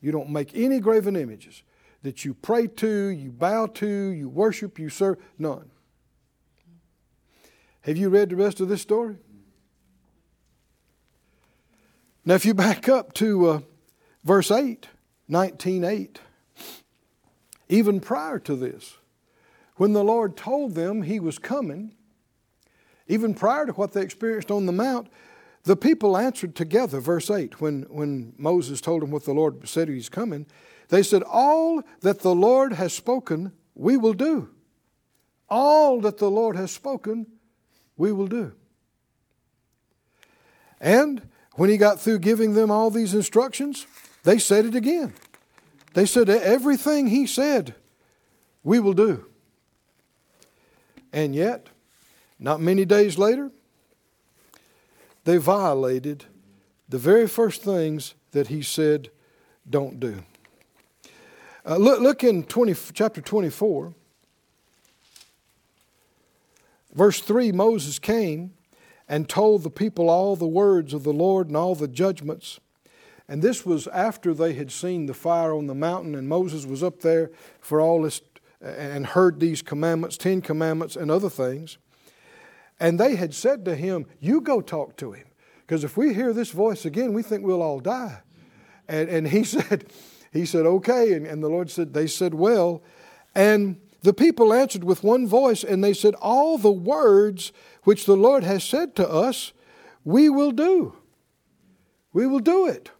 You 0.00 0.12
don't 0.12 0.30
make 0.30 0.54
any 0.54 0.80
graven 0.80 1.16
images 1.16 1.62
that 2.02 2.24
you 2.24 2.34
pray 2.34 2.66
to, 2.66 3.08
you 3.08 3.30
bow 3.30 3.66
to, 3.66 3.86
you 3.86 4.28
worship, 4.28 4.78
you 4.78 4.88
serve. 4.88 5.18
None. 5.38 5.70
Have 7.82 7.96
you 7.96 8.08
read 8.08 8.30
the 8.30 8.36
rest 8.36 8.60
of 8.60 8.68
this 8.68 8.82
story? 8.82 9.16
Now, 12.24 12.34
if 12.34 12.44
you 12.44 12.54
back 12.54 12.88
up 12.88 13.14
to 13.14 13.48
uh, 13.48 13.60
verse 14.22 14.50
8, 14.50 14.86
19.8, 15.30 16.16
even 17.70 18.00
prior 18.00 18.38
to 18.40 18.54
this, 18.54 18.98
when 19.76 19.92
the 19.92 20.04
Lord 20.04 20.36
told 20.36 20.74
them 20.74 21.02
He 21.02 21.20
was 21.20 21.38
coming, 21.38 21.94
even 23.06 23.34
prior 23.34 23.66
to 23.66 23.72
what 23.72 23.92
they 23.92 24.02
experienced 24.02 24.50
on 24.50 24.66
the 24.66 24.72
Mount, 24.72 25.08
the 25.68 25.76
people 25.76 26.16
answered 26.16 26.56
together, 26.56 26.98
verse 26.98 27.30
8, 27.30 27.60
when, 27.60 27.82
when 27.90 28.32
Moses 28.38 28.80
told 28.80 29.02
them 29.02 29.10
what 29.10 29.26
the 29.26 29.34
Lord 29.34 29.68
said 29.68 29.86
he's 29.86 30.08
coming. 30.08 30.46
They 30.88 31.02
said, 31.02 31.22
All 31.22 31.82
that 32.00 32.20
the 32.20 32.34
Lord 32.34 32.72
has 32.72 32.94
spoken, 32.94 33.52
we 33.74 33.98
will 33.98 34.14
do. 34.14 34.48
All 35.50 36.00
that 36.00 36.16
the 36.16 36.30
Lord 36.30 36.56
has 36.56 36.70
spoken, 36.70 37.26
we 37.98 38.12
will 38.12 38.28
do. 38.28 38.52
And 40.80 41.28
when 41.56 41.68
he 41.68 41.76
got 41.76 42.00
through 42.00 42.20
giving 42.20 42.54
them 42.54 42.70
all 42.70 42.90
these 42.90 43.12
instructions, 43.12 43.86
they 44.24 44.38
said 44.38 44.64
it 44.64 44.74
again. 44.74 45.12
They 45.92 46.06
said, 46.06 46.30
Everything 46.30 47.08
he 47.08 47.26
said, 47.26 47.74
we 48.64 48.80
will 48.80 48.94
do. 48.94 49.26
And 51.12 51.34
yet, 51.34 51.66
not 52.38 52.58
many 52.58 52.86
days 52.86 53.18
later, 53.18 53.50
they 55.28 55.36
violated 55.36 56.24
the 56.88 56.96
very 56.96 57.28
first 57.28 57.62
things 57.62 58.14
that 58.30 58.46
he 58.46 58.62
said 58.62 59.10
don't 59.68 60.00
do. 60.00 60.22
Uh, 61.66 61.76
look, 61.76 62.00
look 62.00 62.24
in 62.24 62.44
20, 62.44 62.74
chapter 62.94 63.20
24. 63.20 63.92
Verse 66.94 67.20
3 67.20 67.52
Moses 67.52 67.98
came 67.98 68.54
and 69.06 69.28
told 69.28 69.64
the 69.64 69.70
people 69.70 70.08
all 70.08 70.34
the 70.34 70.46
words 70.46 70.94
of 70.94 71.04
the 71.04 71.12
Lord 71.12 71.48
and 71.48 71.58
all 71.58 71.74
the 71.74 71.88
judgments. 71.88 72.58
And 73.28 73.42
this 73.42 73.66
was 73.66 73.86
after 73.88 74.32
they 74.32 74.54
had 74.54 74.72
seen 74.72 75.04
the 75.04 75.12
fire 75.12 75.54
on 75.54 75.66
the 75.66 75.74
mountain, 75.74 76.14
and 76.14 76.26
Moses 76.26 76.64
was 76.64 76.82
up 76.82 77.00
there 77.00 77.30
for 77.60 77.82
all 77.82 78.00
this 78.00 78.22
and 78.62 79.04
heard 79.04 79.40
these 79.40 79.60
commandments, 79.60 80.16
Ten 80.16 80.40
Commandments, 80.40 80.96
and 80.96 81.10
other 81.10 81.28
things. 81.28 81.76
And 82.80 82.98
they 82.98 83.16
had 83.16 83.34
said 83.34 83.64
to 83.64 83.74
him, 83.74 84.06
You 84.20 84.40
go 84.40 84.60
talk 84.60 84.96
to 84.98 85.12
him. 85.12 85.26
Because 85.60 85.84
if 85.84 85.96
we 85.96 86.14
hear 86.14 86.32
this 86.32 86.50
voice 86.50 86.84
again, 86.84 87.12
we 87.12 87.22
think 87.22 87.44
we'll 87.44 87.62
all 87.62 87.80
die. 87.80 88.22
And, 88.88 89.08
and 89.08 89.28
he 89.28 89.44
said, 89.44 89.92
he 90.32 90.46
said, 90.46 90.66
okay. 90.66 91.12
And, 91.12 91.26
and 91.26 91.42
the 91.42 91.48
Lord 91.48 91.70
said, 91.70 91.92
they 91.92 92.06
said, 92.06 92.34
well. 92.34 92.82
And 93.34 93.80
the 94.02 94.14
people 94.14 94.52
answered 94.52 94.84
with 94.84 95.02
one 95.02 95.26
voice, 95.26 95.64
and 95.64 95.82
they 95.82 95.92
said, 95.92 96.14
All 96.14 96.56
the 96.56 96.70
words 96.70 97.52
which 97.82 98.06
the 98.06 98.16
Lord 98.16 98.44
has 98.44 98.62
said 98.62 98.94
to 98.96 99.08
us, 99.08 99.52
we 100.04 100.28
will 100.28 100.52
do. 100.52 100.96
We 102.12 102.26
will 102.26 102.40
do 102.40 102.66
it. 102.66 102.90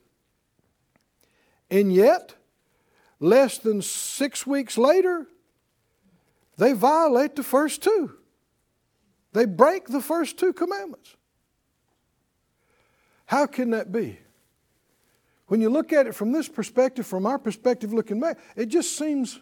And 1.71 1.93
yet, 1.93 2.35
less 3.21 3.59
than 3.59 3.83
six 3.83 4.47
weeks 4.47 4.77
later, 4.77 5.27
they 6.57 6.73
violate 6.73 7.37
the 7.37 7.43
first 7.43 7.83
two. 7.83 8.18
They 9.39 9.45
break 9.45 9.87
the 9.87 10.01
first 10.01 10.37
two 10.37 10.53
commandments. 10.53 11.15
How 13.27 13.47
can 13.47 13.71
that 13.71 13.93
be? 13.93 14.19
When 15.47 15.61
you 15.61 15.71
look 15.71 15.93
at 15.93 16.09
it 16.09 16.17
from 16.17 16.33
this 16.33 16.49
perspective, 16.49 17.07
from 17.07 17.25
our 17.25 17.39
perspective 17.39 17.93
looking 17.93 18.19
back, 18.19 18.41
it 18.57 18.67
just 18.67 18.99
seems 18.99 19.39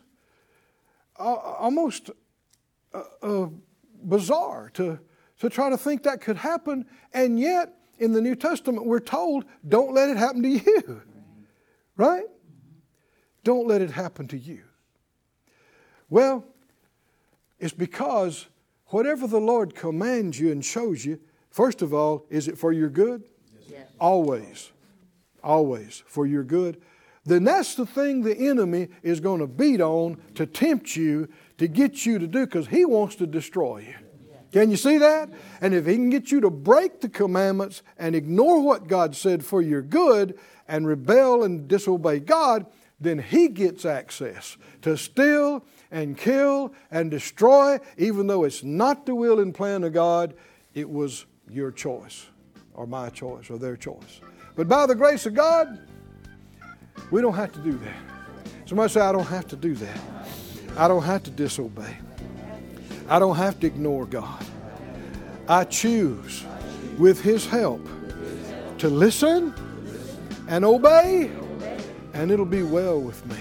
uh, 1.18 1.22
almost 1.22 2.10
uh, 2.92 3.04
uh, 3.22 3.46
bizarre 4.04 4.70
to, 4.74 5.00
to 5.40 5.48
try 5.48 5.70
to 5.70 5.78
think 5.78 6.02
that 6.02 6.20
could 6.20 6.36
happen. 6.36 6.84
And 7.14 7.40
yet, 7.40 7.72
in 7.98 8.12
the 8.12 8.20
New 8.20 8.34
Testament, 8.34 8.84
we're 8.84 9.00
told, 9.00 9.46
don't 9.66 9.94
let 9.94 10.10
it 10.10 10.18
happen 10.18 10.42
to 10.42 10.48
you. 10.50 11.02
Right? 11.96 12.26
Don't 13.44 13.66
let 13.66 13.80
it 13.80 13.90
happen 13.92 14.28
to 14.28 14.36
you. 14.36 14.64
Well, 16.10 16.44
it's 17.58 17.72
because 17.72 18.46
whatever 18.88 19.26
the 19.26 19.40
Lord 19.40 19.74
commands 19.74 20.38
you 20.38 20.52
and 20.52 20.64
shows 20.64 21.04
you, 21.04 21.20
first 21.50 21.82
of 21.82 21.92
all, 21.94 22.26
is 22.30 22.48
it 22.48 22.58
for 22.58 22.72
your 22.72 22.88
good? 22.88 23.24
Yes. 23.68 23.88
Always. 24.00 24.72
Always 25.42 26.02
for 26.06 26.26
your 26.26 26.44
good. 26.44 26.80
Then 27.24 27.44
that's 27.44 27.74
the 27.74 27.86
thing 27.86 28.22
the 28.22 28.36
enemy 28.36 28.88
is 29.02 29.18
going 29.20 29.40
to 29.40 29.48
beat 29.48 29.80
on 29.80 30.20
to 30.36 30.46
tempt 30.46 30.94
you 30.94 31.28
to 31.58 31.66
get 31.66 32.06
you 32.06 32.18
to 32.18 32.26
do 32.26 32.46
because 32.46 32.68
he 32.68 32.84
wants 32.84 33.16
to 33.16 33.26
destroy 33.26 33.78
you. 33.78 33.94
Can 34.52 34.70
you 34.70 34.76
see 34.76 34.98
that? 34.98 35.28
And 35.60 35.74
if 35.74 35.86
he 35.86 35.96
can 35.96 36.08
get 36.08 36.30
you 36.30 36.40
to 36.40 36.50
break 36.50 37.00
the 37.00 37.08
commandments 37.08 37.82
and 37.98 38.14
ignore 38.14 38.62
what 38.62 38.86
God 38.86 39.16
said 39.16 39.44
for 39.44 39.60
your 39.60 39.82
good 39.82 40.38
and 40.68 40.86
rebel 40.86 41.42
and 41.42 41.68
disobey 41.68 42.20
God, 42.20 42.64
then 43.00 43.18
he 43.18 43.48
gets 43.48 43.84
access 43.84 44.56
to 44.82 44.96
steal 44.96 45.64
and 45.90 46.16
kill 46.16 46.72
and 46.90 47.10
destroy, 47.10 47.78
even 47.98 48.26
though 48.26 48.44
it's 48.44 48.64
not 48.64 49.06
the 49.06 49.14
will 49.14 49.40
and 49.40 49.54
plan 49.54 49.84
of 49.84 49.92
God, 49.92 50.34
it 50.74 50.88
was 50.88 51.26
your 51.48 51.70
choice, 51.70 52.26
or 52.74 52.86
my 52.86 53.10
choice, 53.10 53.50
or 53.50 53.58
their 53.58 53.76
choice. 53.76 54.20
But 54.54 54.68
by 54.68 54.86
the 54.86 54.94
grace 54.94 55.26
of 55.26 55.34
God, 55.34 55.78
we 57.10 57.20
don't 57.20 57.34
have 57.34 57.52
to 57.52 57.60
do 57.60 57.72
that. 57.72 57.96
Somebody 58.64 58.92
say, 58.92 59.00
I 59.00 59.12
don't 59.12 59.26
have 59.26 59.46
to 59.48 59.56
do 59.56 59.74
that. 59.74 60.00
I 60.76 60.88
don't 60.88 61.04
have 61.04 61.22
to 61.24 61.30
disobey. 61.30 61.96
I 63.08 63.18
don't 63.18 63.36
have 63.36 63.60
to 63.60 63.66
ignore 63.66 64.06
God. 64.06 64.44
I 65.48 65.64
choose, 65.64 66.44
with 66.98 67.20
His 67.20 67.46
help, 67.46 67.86
to 68.78 68.88
listen 68.88 69.54
and 70.48 70.64
obey, 70.64 71.30
and 72.16 72.30
it'll 72.30 72.46
be 72.46 72.62
well 72.62 72.98
with 72.98 73.24
me 73.26 73.36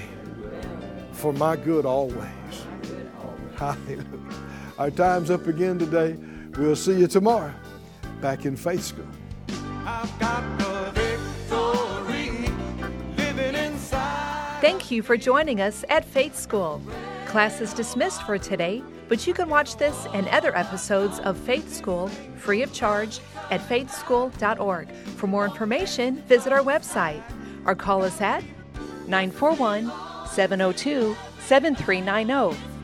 for 1.14 1.32
my 1.32 1.56
good 1.56 1.86
always. 1.86 2.18
Hallelujah. 3.56 4.06
Our 4.78 4.92
time's 4.92 5.32
up 5.32 5.48
again 5.48 5.80
today. 5.80 6.18
We'll 6.58 6.76
see 6.76 7.00
you 7.00 7.08
tomorrow 7.08 7.54
back 8.20 8.46
in 8.46 8.58
Faith 8.58 8.84
School. 8.84 9.08
Thank 14.60 14.92
you 14.92 15.02
for 15.02 15.16
joining 15.16 15.62
us 15.62 15.86
at 15.90 16.04
Faith 16.04 16.38
School. 16.38 16.82
Class 17.28 17.62
is 17.62 17.74
dismissed 17.74 18.24
for 18.24 18.38
today, 18.38 18.84
but 19.08 19.26
you 19.26 19.34
can 19.34 19.48
watch 19.48 19.78
this 19.78 20.06
and 20.14 20.28
other 20.30 20.56
episodes 20.58 21.20
of 21.20 21.38
Faith 21.38 21.74
School 21.74 22.10
free 22.36 22.62
of 22.62 22.74
charge 22.74 23.22
at 23.52 23.62
faithschool.org. 23.62 24.92
For 24.92 25.28
more 25.28 25.46
information, 25.46 26.18
visit 26.24 26.52
our 26.52 26.62
website 26.62 27.24
or 27.66 27.74
call 27.74 28.04
us 28.04 28.20
at 28.20 28.44
941 29.08 29.92
702 30.28 31.16
7390 31.40 32.75